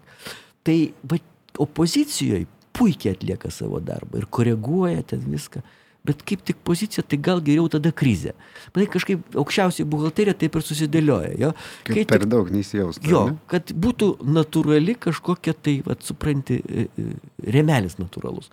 Tai 0.67 0.77
va, 1.07 1.19
opozicijoje 1.63 2.45
puikiai 2.77 3.15
atlieka 3.15 3.51
savo 3.53 3.81
darbą 3.81 4.21
ir 4.21 4.29
koreguoja 4.29 5.03
ten 5.07 5.25
viską. 5.25 5.63
Bet 6.07 6.21
kaip 6.27 6.43
tik 6.47 6.59
pozicija, 6.63 7.03
tai 7.03 7.17
gal 7.19 7.41
geriau 7.43 7.67
tada 7.71 7.91
krizė. 7.91 8.31
Bet 8.71 8.85
tai 8.85 8.87
kažkaip 8.93 9.35
aukščiausiai 9.41 9.87
buhalterija 9.91 10.37
taip 10.39 10.55
ir 10.55 10.63
susidėlioja. 10.63 11.33
Jo? 11.41 11.49
Kai 11.87 12.05
per 12.07 12.23
tik, 12.23 12.29
daug 12.31 12.51
neįsijaustų. 12.53 13.09
Jo, 13.11 13.23
ne? 13.33 13.41
kad 13.51 13.73
būtų 13.75 14.13
natūrali 14.37 14.95
kažkokia 15.07 15.55
tai, 15.57 15.81
vad 15.87 16.05
supranti, 16.07 16.61
e, 16.63 16.87
e, 16.87 17.17
remelis 17.57 17.99
natūralus. 17.99 18.47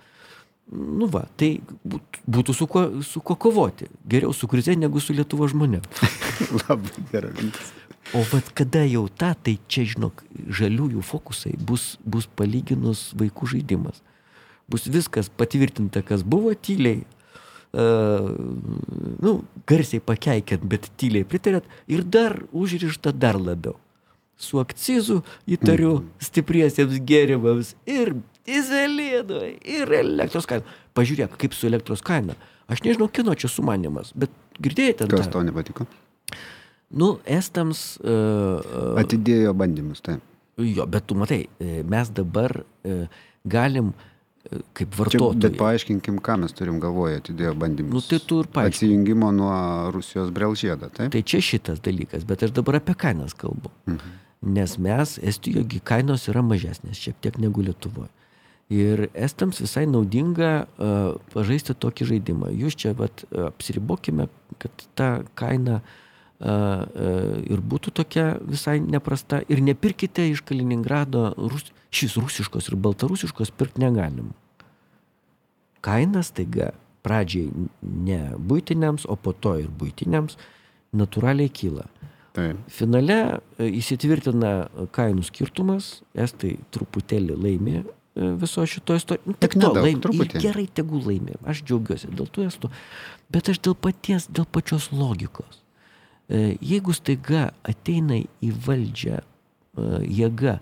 Nu 0.75 1.07
va, 1.13 1.27
tai 1.39 1.59
būtų 1.85 2.57
su 2.57 2.67
kuo, 2.67 2.87
su 3.07 3.21
kuo 3.23 3.37
kovoti. 3.39 3.87
Geriau 4.11 4.33
su 4.35 4.49
krize 4.51 4.75
negu 4.81 5.03
su 5.05 5.15
Lietuvo 5.15 5.47
žmonėmis. 5.53 6.03
Labai 6.65 7.07
gera 7.13 7.31
mintis. 7.37 7.71
O 8.15 8.23
vad 8.31 8.47
kada 8.55 8.85
jau 8.87 9.09
ta, 9.11 9.33
tai 9.35 9.57
čia, 9.67 9.83
žinok, 9.91 10.23
žaliųjų 10.55 11.03
fokusai 11.03 11.57
bus, 11.59 11.97
bus 12.07 12.29
palyginus 12.39 13.09
vaikų 13.19 13.49
žaidimas. 13.57 13.99
Bus 14.71 14.87
viskas 14.87 15.27
patvirtinta, 15.29 16.05
kas 16.07 16.23
buvo 16.23 16.53
tyliai, 16.55 17.03
uh, 17.75 18.31
nu, 19.19 19.33
garsiai 19.67 19.99
pakeikiant, 20.05 20.63
bet 20.63 20.87
tyliai 21.01 21.27
pritarėt 21.27 21.67
ir 21.91 22.05
dar 22.07 22.39
užrišta 22.55 23.13
dar 23.13 23.41
labiau. 23.41 23.75
Su 24.39 24.63
akcizu 24.63 25.21
įtariu 25.51 25.97
mm. 25.99 26.07
stipriesiems 26.29 27.03
gėrimams 27.07 27.75
ir 27.87 28.15
dizelino 28.47 29.43
ir 29.47 29.91
elektros 29.99 30.47
kaina. 30.51 30.67
Pažiūrėk, 30.95 31.35
kaip 31.41 31.55
su 31.55 31.67
elektros 31.67 32.03
kaina. 32.05 32.39
Aš 32.71 32.87
nežinau, 32.87 33.11
kino 33.11 33.35
čia 33.35 33.51
sumanimas, 33.51 34.15
bet 34.17 34.33
girdėjote. 34.63 35.11
Kas 35.11 35.31
tau 35.31 35.43
nepatiko? 35.47 35.87
Nu, 36.95 37.15
estams. 37.27 37.85
Uh, 38.05 38.95
Atidėjo 39.03 39.55
bandymus, 39.59 40.03
taip. 40.05 40.23
Jo, 40.63 40.87
bet 40.87 41.09
tu 41.11 41.17
matai, 41.19 41.49
e, 41.59 41.81
mes 41.91 42.11
dabar 42.15 42.53
uh, 42.63 43.23
galim 43.51 43.89
uh, 43.91 44.61
kaip 44.77 44.93
vartotojai. 44.95 45.35
Čia, 45.35 45.49
bet 45.49 45.57
paaiškinkim, 45.59 46.21
ką 46.23 46.37
mes 46.45 46.55
turim 46.55 46.77
galvoje, 46.83 47.19
atidėjo 47.19 47.57
bandymus. 47.59 47.97
Nu, 47.97 48.03
tai 48.07 48.21
tu 48.23 48.39
ir 48.45 48.51
paaiškink. 48.55 48.77
Atsijungimo 48.77 49.31
nuo 49.35 49.57
Rusijos 49.95 50.31
brelžėdą, 50.37 50.93
taip? 50.95 51.11
Tai 51.17 51.23
čia 51.27 51.41
šitas 51.43 51.83
dalykas, 51.83 52.27
bet 52.29 52.47
aš 52.47 52.55
dabar 52.55 52.79
apie 52.79 52.95
kainas 52.99 53.35
kalbu. 53.39 53.73
Mhm. 53.91 54.21
Nes 54.55 54.77
mes, 54.77 55.17
Estijoje, 55.25 55.81
kainos 55.89 56.29
yra 56.29 56.45
mažesnės 56.45 57.01
šiek 57.01 57.17
tiek 57.25 57.41
negu 57.41 57.65
Lietuvoje. 57.65 58.13
Ir 58.73 59.07
estams 59.13 59.59
visai 59.61 59.87
naudinga 59.89 60.53
uh, 60.63 61.19
pažaisti 61.35 61.75
tokį 61.81 62.07
žaidimą. 62.13 62.55
Jūs 62.63 62.77
čia 62.81 62.95
vat, 62.97 63.25
apsiribokime, 63.49 64.29
kad 64.63 64.85
ta 64.97 65.09
kaina 65.41 65.81
uh, 65.81 66.01
ir 66.45 67.61
būtų 67.73 67.93
tokia 68.01 68.25
visai 68.45 68.79
neprasta. 68.83 69.41
Ir 69.49 69.63
nepirkite 69.65 70.27
iš 70.31 70.45
Kaliningrado, 70.45 71.31
rus, 71.39 71.71
šis 71.95 72.19
rusiškos 72.21 72.69
ir 72.69 72.79
baltarusiškos 72.85 73.55
pirkti 73.57 73.85
negalim. 73.85 74.33
Kainas 75.85 76.33
taiga 76.37 76.73
pradžiai 77.05 77.51
ne 77.83 78.21
būtiniams, 78.37 79.09
o 79.09 79.17
po 79.17 79.33
to 79.33 79.59
ir 79.61 79.69
būtiniams 79.69 80.39
natūraliai 80.97 81.53
kyla. 81.53 81.89
Taip. 82.35 82.61
Finale 82.73 83.19
įsitvirtina 83.63 84.55
kainų 84.95 85.23
skirtumas, 85.29 86.01
estai 86.19 86.57
truputėlį 86.75 87.37
laimė 87.39 87.85
E, 88.15 88.23
viso 88.39 88.67
šito 88.67 88.95
istorijos. 88.95 89.27
Nu, 89.27 89.35
tik 89.39 89.57
to 89.59 89.73
laimė. 89.75 90.29
Gerai, 90.39 90.69
tegul 90.71 91.03
laimė. 91.03 91.35
Aš 91.51 91.65
džiaugiuosi 91.67 92.13
dėl 92.15 92.31
tų 92.31 92.47
estų. 92.47 92.71
Bet 93.35 93.51
aš 93.51 93.59
dėl 93.67 93.75
paties, 93.75 94.29
dėl 94.31 94.47
pačios 94.47 94.93
logikos. 94.95 95.64
E, 96.35 96.57
jeigu 96.65 96.95
staiga 96.97 97.49
ateina 97.67 98.19
į 98.43 98.51
valdžią 98.67 99.21
e, 99.21 99.25
jėga, 100.21 100.59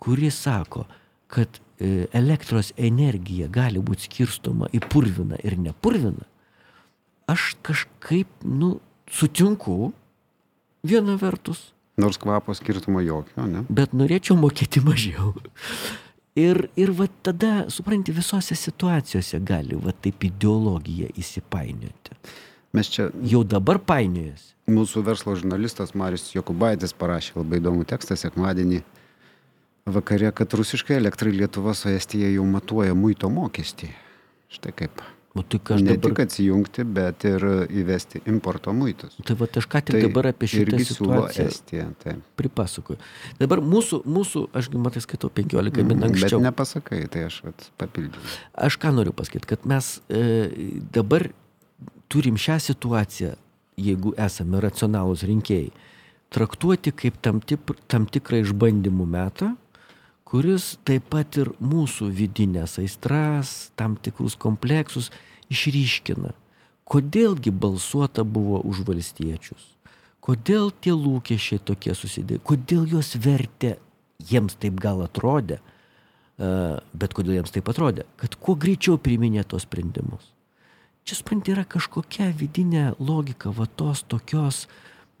kuri 0.00 0.30
sako, 0.34 0.84
kad 1.32 1.60
elektros 2.14 2.68
energija 2.78 3.48
gali 3.50 3.80
būti 3.82 4.06
skirstoma 4.06 4.68
į 4.70 4.78
purviną 4.92 5.40
ir 5.42 5.56
nepurviną, 5.58 6.22
aš 7.26 7.56
kažkaip, 7.66 8.28
nu, 8.46 8.76
sutinku 9.10 9.92
viena 10.86 11.16
vertus. 11.20 11.72
Nors 11.96 12.18
kvapo 12.18 12.54
skirtumo 12.54 13.02
jokio, 13.04 13.46
ne? 13.46 13.64
Bet 13.68 13.94
norėčiau 13.94 14.36
mokėti 14.38 14.82
mažiau. 14.84 15.34
Ir, 16.34 16.64
ir 16.74 16.90
va 16.98 17.06
tada, 17.22 17.68
supranti, 17.70 18.14
visose 18.14 18.56
situacijose 18.58 19.38
gali 19.46 19.78
va 19.78 19.94
taip 19.94 20.24
ideologija 20.26 21.12
įsipainioti. 21.14 22.18
Mes 22.74 22.90
čia. 22.90 23.08
Jau 23.22 23.44
dabar 23.46 23.78
painiojasi. 23.78 24.52
Mūsų 24.74 25.04
verslo 25.06 25.34
žurnalistas 25.38 25.92
Marius 25.94 26.30
Jokubaitis 26.34 26.94
parašė 26.96 27.36
labai 27.38 27.60
įdomų 27.60 27.84
tekstą 27.86 28.16
sekmadienį 28.18 28.80
vakare, 29.86 30.30
kad 30.32 30.54
rusiškai 30.56 30.96
elektrai 30.96 31.34
Lietuva 31.36 31.74
su 31.76 31.92
Estija 31.92 32.30
jau 32.32 32.46
matuoja 32.48 32.96
muito 32.96 33.28
mokestį. 33.30 33.90
Štai 34.56 34.72
kaip. 34.74 35.04
O 35.34 35.42
tai 35.42 35.58
aš 35.58 35.82
ne 35.82 35.96
dabar... 35.96 36.12
tik 36.12 36.20
atsijungti, 36.22 36.84
bet 36.96 37.24
ir 37.26 37.44
įvesti 37.82 38.20
importo 38.30 38.70
muitus. 38.74 39.16
Tai 39.26 39.34
va 39.40 39.48
aš 39.50 39.66
ką 39.66 39.80
tik 39.82 39.96
tai 39.96 40.02
dabar 40.06 40.28
apie 40.30 40.46
šitą 40.50 40.78
situaciją 40.78 41.46
Estiją, 41.50 41.86
tai. 42.02 42.14
pripasakoju. 42.38 43.00
Dabar 43.40 43.62
mūsų, 43.74 44.04
mūsų 44.06 44.44
aš 44.54 44.70
matai 44.78 45.02
skaitau 45.02 45.32
15 45.34 45.82
min 45.82 45.96
mm, 45.96 46.06
anksčiau. 46.06 46.38
Bet 46.38 46.46
nepasakai, 46.46 47.00
tai 47.10 47.26
aš 47.26 47.40
vat, 47.48 47.66
papildysiu. 47.82 48.38
Aš 48.54 48.78
ką 48.78 48.94
noriu 48.94 49.14
pasakyti, 49.18 49.50
kad 49.56 49.66
mes 49.66 49.96
e, 50.06 50.22
dabar 50.94 51.26
turim 52.08 52.38
šią 52.40 52.60
situaciją, 52.62 53.34
jeigu 53.80 54.14
esame 54.20 54.60
racionalūs 54.62 55.26
rinkėjai, 55.28 55.72
traktuoti 56.34 56.92
kaip 56.94 57.20
tam, 57.22 57.40
tip, 57.42 57.74
tam 57.90 58.06
tikrą 58.10 58.42
išbandymų 58.44 59.06
metą 59.10 59.54
kuris 60.34 60.72
taip 60.82 61.04
pat 61.14 61.36
ir 61.38 61.52
mūsų 61.62 62.08
vidinės 62.10 62.80
aistras, 62.82 63.70
tam 63.78 63.94
tikrus 63.94 64.34
kompleksus 64.34 65.12
išryškina. 65.52 66.32
Kodėlgi 66.90 67.52
balsuota 67.54 68.24
buvo 68.26 68.58
už 68.66 68.82
valstiečius? 68.88 69.62
Kodėl 70.24 70.72
tie 70.82 70.90
lūkesčiai 70.90 71.62
tokie 71.62 71.94
susidėjo? 71.94 72.42
Kodėl 72.50 72.82
juos 72.96 73.12
vertė, 73.14 73.76
jiems 74.18 74.58
taip 74.58 74.82
gal 74.82 75.04
atrodė, 75.06 75.60
bet 76.34 77.14
kodėl 77.14 77.38
jiems 77.38 77.54
taip 77.54 77.70
atrodė? 77.70 78.08
Kad 78.18 78.34
kuo 78.34 78.58
greičiau 78.58 78.98
priminė 78.98 79.46
tos 79.46 79.68
sprendimus. 79.68 80.33
Čia 81.04 81.18
sprendė 81.20 81.52
yra 81.52 81.66
kažkokia 81.68 82.30
vidinė 82.32 82.94
logika, 82.98 83.52
va 83.52 83.66
tos 83.66 84.04
tokios, 84.08 84.64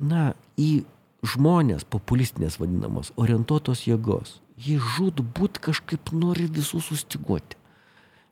na, 0.00 0.32
į 0.56 0.86
žmonės 1.24 1.84
populistinės 1.88 2.56
vadinamos, 2.60 3.12
orientuotos 3.20 3.84
jėgos 3.88 4.38
jie 4.60 4.78
žūtbūt 4.78 5.58
kažkaip 5.62 6.12
nori 6.14 6.46
visus 6.50 6.88
sustiguoti. 6.90 7.58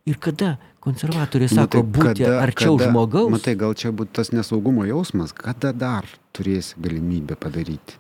Ir 0.07 0.19
kada 0.19 0.57
konservatoriai 0.83 1.47
nu, 1.47 1.55
sako 1.55 1.83
nu, 1.83 1.85
tai 1.85 1.95
būti 1.95 2.25
kada, 2.25 2.39
arčiau 2.43 2.75
kada, 2.75 2.91
žmogaus. 2.91 3.31
Matai, 3.31 3.55
gal 3.59 3.75
čia 3.79 3.93
būtų 3.95 4.17
tas 4.19 4.33
nesaugumo 4.35 4.87
jausmas, 4.89 5.35
kada 5.37 5.71
dar 5.71 6.09
turėsi 6.35 6.79
galimybę 6.83 7.39
padaryti. 7.39 7.99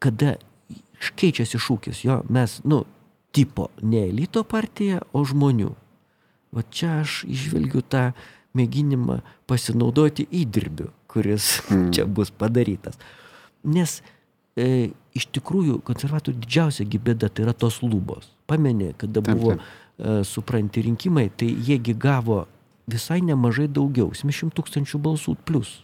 Kada 0.00 0.38
keičiasi 1.02 1.60
šūkis, 1.60 2.04
jo, 2.06 2.22
mes, 2.32 2.60
nu, 2.64 2.86
tipo 3.36 3.68
ne 3.84 4.06
elito 4.08 4.46
partija, 4.48 5.02
o 5.12 5.26
žmonių. 5.28 5.74
Va 6.56 6.64
čia 6.72 7.02
aš 7.02 7.22
išvelgiu 7.28 7.84
tą 7.84 8.12
mėginimą 8.58 9.20
pasinaudoti 9.50 10.26
įdirbiu, 10.42 10.90
kuris 11.10 11.58
mm. 11.68 11.90
čia 11.96 12.06
bus 12.06 12.32
padarytas. 12.34 12.98
Nes 13.62 14.00
e, 14.56 14.90
iš 15.16 15.28
tikrųjų 15.36 15.80
konservatorių 15.86 16.42
didžiausia 16.42 16.88
gybėda 16.88 17.30
tai 17.30 17.46
yra 17.46 17.54
tos 17.56 17.80
lubos. 17.84 18.32
Pamenė, 18.50 18.92
kada 19.00 19.22
buvo, 19.24 19.56
taip, 19.56 19.62
taip. 19.62 20.02
E, 20.02 20.18
supranti, 20.28 20.84
rinkimai, 20.88 21.28
tai 21.36 21.52
jiegi 21.52 21.94
gavo 21.94 22.44
visai 22.90 23.22
nemažai 23.24 23.68
daugiau, 23.70 24.12
700 24.16 24.54
tūkstančių 24.58 25.00
balsų 25.02 25.36
plus. 25.46 25.80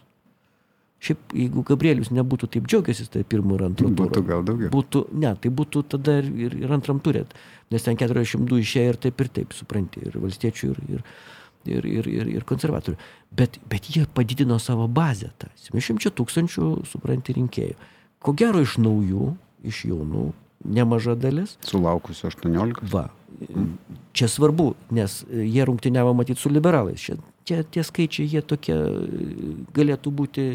Šiaip, 0.99 1.31
jeigu 1.31 1.61
Gabrielius 1.63 2.09
nebūtų 2.11 2.49
taip 2.51 2.65
džiaugiasis, 2.67 3.07
tai 3.13 3.21
pirmo 3.23 3.55
ir 3.55 3.63
antro 3.69 3.87
turo. 3.87 4.09
Būtų 4.09 4.23
gal 4.27 4.41
daugiau. 4.43 4.71
Būtų, 4.73 5.05
ne, 5.15 5.31
tai 5.39 5.51
būtų 5.55 5.83
tada 5.93 6.17
ir, 6.19 6.27
ir, 6.47 6.57
ir 6.65 6.73
antram 6.75 6.99
turėt. 6.99 7.31
Nes 7.71 7.85
ten 7.85 7.95
42 7.99 8.59
išėjo 8.65 8.91
ir 8.91 8.99
taip 9.05 9.23
ir 9.23 9.29
taip, 9.37 9.55
supranti, 9.55 10.03
ir 10.03 10.17
valstiečių, 10.19 10.71
ir, 10.73 10.81
ir, 10.97 11.05
ir, 11.65 11.85
ir, 11.85 12.07
ir, 12.07 12.29
ir 12.39 12.45
konservatorių. 12.47 12.97
Bet, 13.35 13.59
bet 13.69 13.89
jie 13.93 14.05
padidino 14.13 14.59
savo 14.59 14.87
bazę, 14.87 15.31
tą 15.41 15.49
700 15.69 16.13
tūkstančių, 16.17 16.69
supranti, 16.89 17.35
rinkėjų. 17.37 17.77
Ko 18.23 18.33
gero 18.35 18.61
iš 18.63 18.77
naujų, 18.81 19.33
iš 19.67 19.85
jaunų, 19.91 20.29
nemaža 20.65 21.15
dalis. 21.15 21.57
Sulaukusiu 21.67 22.27
18. 22.31 22.83
Va. 22.91 23.07
Čia 24.17 24.27
svarbu, 24.27 24.73
nes 24.95 25.21
jie 25.29 25.65
rungtyniavo 25.67 26.13
matyti 26.17 26.41
su 26.41 26.51
liberalais. 26.51 26.99
Čia, 26.99 27.15
čia 27.47 27.61
tie 27.63 27.83
skaičiai, 27.85 28.27
jie 28.27 28.41
tokie 28.43 28.75
galėtų 29.75 30.11
būti 30.15 30.47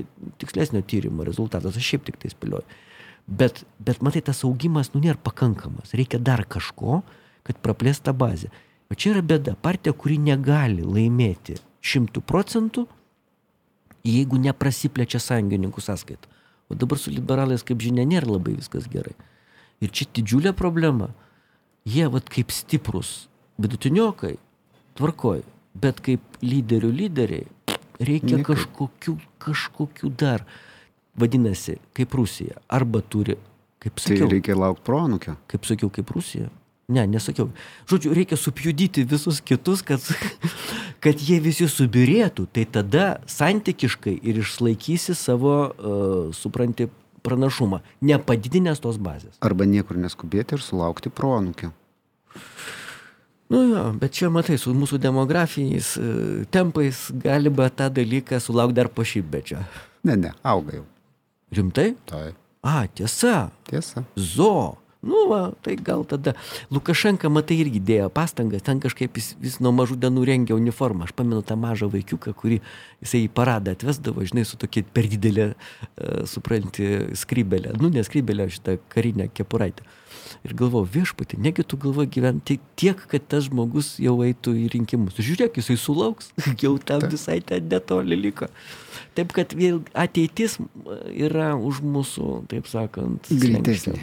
tikslesnio 0.43 0.83
tyrimo 0.85 1.25
rezultatas. 1.25 1.79
Aš 1.79 1.95
šiaip 1.95 2.11
tik 2.11 2.21
tai 2.21 2.33
spėlioju. 2.35 2.83
Bet, 3.25 3.62
bet 3.81 4.03
matai, 4.05 4.21
tas 4.21 4.43
augimas, 4.45 4.90
nu, 4.93 5.01
nėra 5.01 5.17
pakankamas. 5.25 5.95
Reikia 5.97 6.21
dar 6.21 6.45
kažko, 6.45 7.01
kad 7.45 7.61
praplės 7.64 8.03
tą 8.05 8.12
bazę. 8.12 8.51
O 8.92 8.97
čia 8.97 9.14
yra 9.14 9.23
bėda. 9.25 9.57
Partija, 9.61 9.94
kuri 9.97 10.18
negali 10.20 10.85
laimėti 10.85 11.57
šimtų 11.85 12.23
procentų, 12.25 12.87
jeigu 14.05 14.38
neprasiplečia 14.40 15.20
sąjungininkų 15.23 15.85
sąskaitą. 15.85 16.31
O 16.68 16.77
dabar 16.77 16.99
su 17.01 17.12
liberalais, 17.12 17.64
kaip 17.64 17.81
žinia, 17.85 18.07
nėra 18.09 18.29
labai 18.37 18.57
viskas 18.57 18.88
gerai. 18.90 19.14
Ir 19.85 19.92
čia 19.92 20.09
didžiulė 20.16 20.55
problema. 20.57 21.11
Jie, 21.85 22.07
vad 22.09 22.29
kaip 22.33 22.53
stiprus 22.55 23.27
vidutiniokai, 23.61 24.37
tvarkoj, 24.99 25.42
bet 25.77 26.01
kaip 26.05 26.38
lyderių 26.42 26.90
lyderiai, 26.94 27.49
reikia 28.01 28.38
Nikai. 28.38 28.55
kažkokių, 28.55 29.18
kažkokių 29.44 30.12
dar. 30.16 30.47
Vadinasi, 31.14 31.77
kaip 31.94 32.14
Rusija. 32.18 32.59
Arba 32.66 32.99
turi, 33.01 33.37
kaip 33.79 34.01
tai 34.01 34.03
sakiau. 34.09 34.27
Tai 34.27 34.35
reikia 34.35 34.57
laukti 34.59 34.83
proanukio. 34.88 35.37
Kaip 35.47 35.68
sakiau, 35.68 35.92
kaip 35.94 36.11
Rusija. 36.11 36.49
Ne, 36.92 37.07
nesakiau. 37.09 37.49
Žodžiu, 37.88 38.12
reikia 38.12 38.37
supjudyti 38.37 39.07
visus 39.09 39.40
kitus, 39.40 39.81
kad, 39.87 40.05
kad 41.05 41.20
jie 41.20 41.38
visi 41.40 41.68
subirėtų. 41.70 42.44
Tai 42.53 42.66
tada 42.77 43.07
santykiškai 43.31 44.18
ir 44.20 44.42
išlaikysi 44.42 45.16
savo, 45.16 45.57
uh, 45.73 46.35
supranti, 46.37 46.90
pranašumą, 47.25 47.81
nepadidinęs 48.05 48.83
tos 48.85 49.01
bazės. 49.01 49.38
Arba 49.44 49.64
niekur 49.68 49.97
neskubėti 49.97 50.59
ir 50.59 50.64
sulaukti 50.64 51.09
proanukio. 51.09 51.73
Nu 53.53 53.61
jo, 53.68 53.83
bet 54.01 54.16
čia 54.16 54.31
matai, 54.33 54.57
su 54.61 54.73
mūsų 54.77 54.99
demografiniais 55.01 55.94
e, 56.01 56.07
tempais 56.53 57.07
galima 57.25 57.68
tą 57.73 57.90
dalyką 57.92 58.40
sulaukti 58.42 58.77
dar 58.77 58.90
po 58.92 59.05
šimtmečio. 59.09 59.61
Ne, 60.05 60.16
ne, 60.20 60.33
auga 60.44 60.81
jau. 60.81 60.87
Rimtai? 61.55 61.92
Taip. 62.09 62.40
A, 62.64 62.87
tiesa. 62.88 63.51
Tiesa. 63.68 64.05
Zo. 64.16 64.75
Nu, 65.05 65.25
va, 65.31 65.40
tai 65.64 65.77
gal 65.77 66.05
tada. 66.09 66.35
Lukašenka, 66.75 67.31
matai, 67.33 67.59
irgi 67.64 67.83
dėjo 67.85 68.11
pastangas, 68.14 68.64
ten 68.67 68.81
kažkaip 68.83 69.19
jis 69.21 69.33
vis 69.43 69.59
nuo 69.64 69.75
mažų 69.77 69.99
dienų 70.03 70.25
rengė 70.31 70.57
uniformą. 70.57 71.09
Aš 71.09 71.14
pamenu 71.19 71.43
tą 71.47 71.57
mažą 71.61 71.90
vaikiuką, 71.93 72.35
kurį 72.38 72.61
jisai 73.05 73.25
į 73.27 73.33
paradą 73.37 73.75
atvesdavo, 73.77 74.25
žinai, 74.27 74.47
su 74.49 74.61
tokia 74.61 74.85
per 74.97 75.11
didelė, 75.12 75.51
uh, 75.53 76.25
supranti, 76.31 76.88
skrybelė. 77.21 77.77
Nu, 77.81 77.93
neskrybelė, 77.95 78.49
šitą 78.55 78.79
karinę 78.93 79.29
kepuraitę. 79.35 79.87
Ir 80.45 80.55
galvoju, 80.57 80.88
viešpatį, 80.93 81.38
negi 81.45 81.64
tu 81.69 81.79
galvoji 81.81 82.11
gyventi 82.17 82.59
tiek, 82.81 83.01
kad 83.11 83.25
tas 83.31 83.47
žmogus 83.49 83.95
jau 84.03 84.17
eitų 84.25 84.55
į 84.64 84.67
rinkimus. 84.75 85.19
Žiūrėk, 85.25 85.61
jisai 85.61 85.77
sulauks, 85.81 86.33
jau 86.64 86.75
tam 86.81 87.07
visai 87.12 87.38
ten 87.45 87.69
netoli 87.71 88.19
liko. 88.21 88.51
Taip 89.17 89.33
kad 89.37 89.55
vėl 89.57 89.83
ateitis 89.97 90.59
yra 91.12 91.55
už 91.57 91.81
mūsų, 91.87 92.31
taip 92.51 92.69
sakant, 92.71 93.31
greitesnė. 93.31 94.01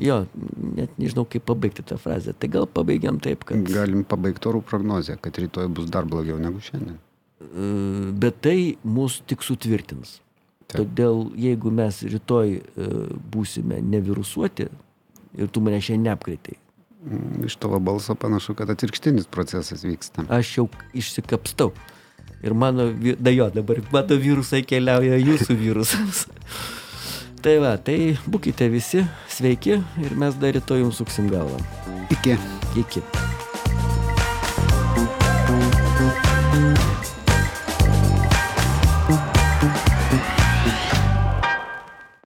Jo, 0.00 0.26
net 0.76 0.92
nežinau, 1.00 1.24
kaip 1.28 1.46
pabaigti 1.48 1.84
tą 1.86 1.96
frazę. 2.00 2.34
Tai 2.36 2.50
gal 2.52 2.66
pabaigiam 2.68 3.20
taip, 3.22 3.46
kad... 3.48 3.62
Galim 3.64 4.04
pabaigti 4.04 4.50
orų 4.50 4.60
prognozę, 4.68 5.16
kad 5.22 5.38
rytoj 5.40 5.70
bus 5.72 5.88
dar 5.92 6.08
blogiau 6.08 6.36
negu 6.42 6.60
šiandien. 6.60 6.98
Bet 8.20 8.42
tai 8.44 8.76
mus 8.84 9.22
tik 9.28 9.44
sutvirtins. 9.44 10.18
Taip. 10.66 10.82
Todėl 10.82 11.28
jeigu 11.38 11.70
mes 11.70 12.00
rytoj 12.10 12.56
e, 12.58 12.86
būsime 13.32 13.78
nevirusuoti 13.86 14.66
ir 15.38 15.50
tu 15.52 15.62
mane 15.62 15.78
šiandien 15.78 16.10
neapkreitai. 16.10 16.56
Mm, 17.06 17.44
iš 17.46 17.54
tavo 17.62 17.78
balso 17.78 18.16
panašu, 18.18 18.56
kad 18.58 18.72
atvirkštinis 18.72 19.28
procesas 19.30 19.84
vyksta. 19.86 20.24
Aš 20.32 20.56
jau 20.56 20.66
išsikapstau. 20.96 21.70
Ir 22.42 22.56
mano, 22.58 22.88
da 23.18 23.30
jo, 23.30 23.46
dabar 23.54 23.78
mano 23.92 24.18
virusai 24.20 24.64
keliauja 24.66 25.20
jūsų 25.22 25.56
virusams. 25.60 26.26
Tai 27.46 27.52
va, 27.62 27.76
tai 27.78 28.16
būkite 28.26 28.66
visi 28.72 29.04
sveiki 29.30 29.76
ir 30.02 30.16
mes 30.18 30.34
dar 30.42 30.56
rytoj 30.58 30.82
jums 30.82 30.98
suksim 30.98 31.30
galvą. 31.30 31.62
Iki. 32.10 32.34
Iki. 32.82 33.06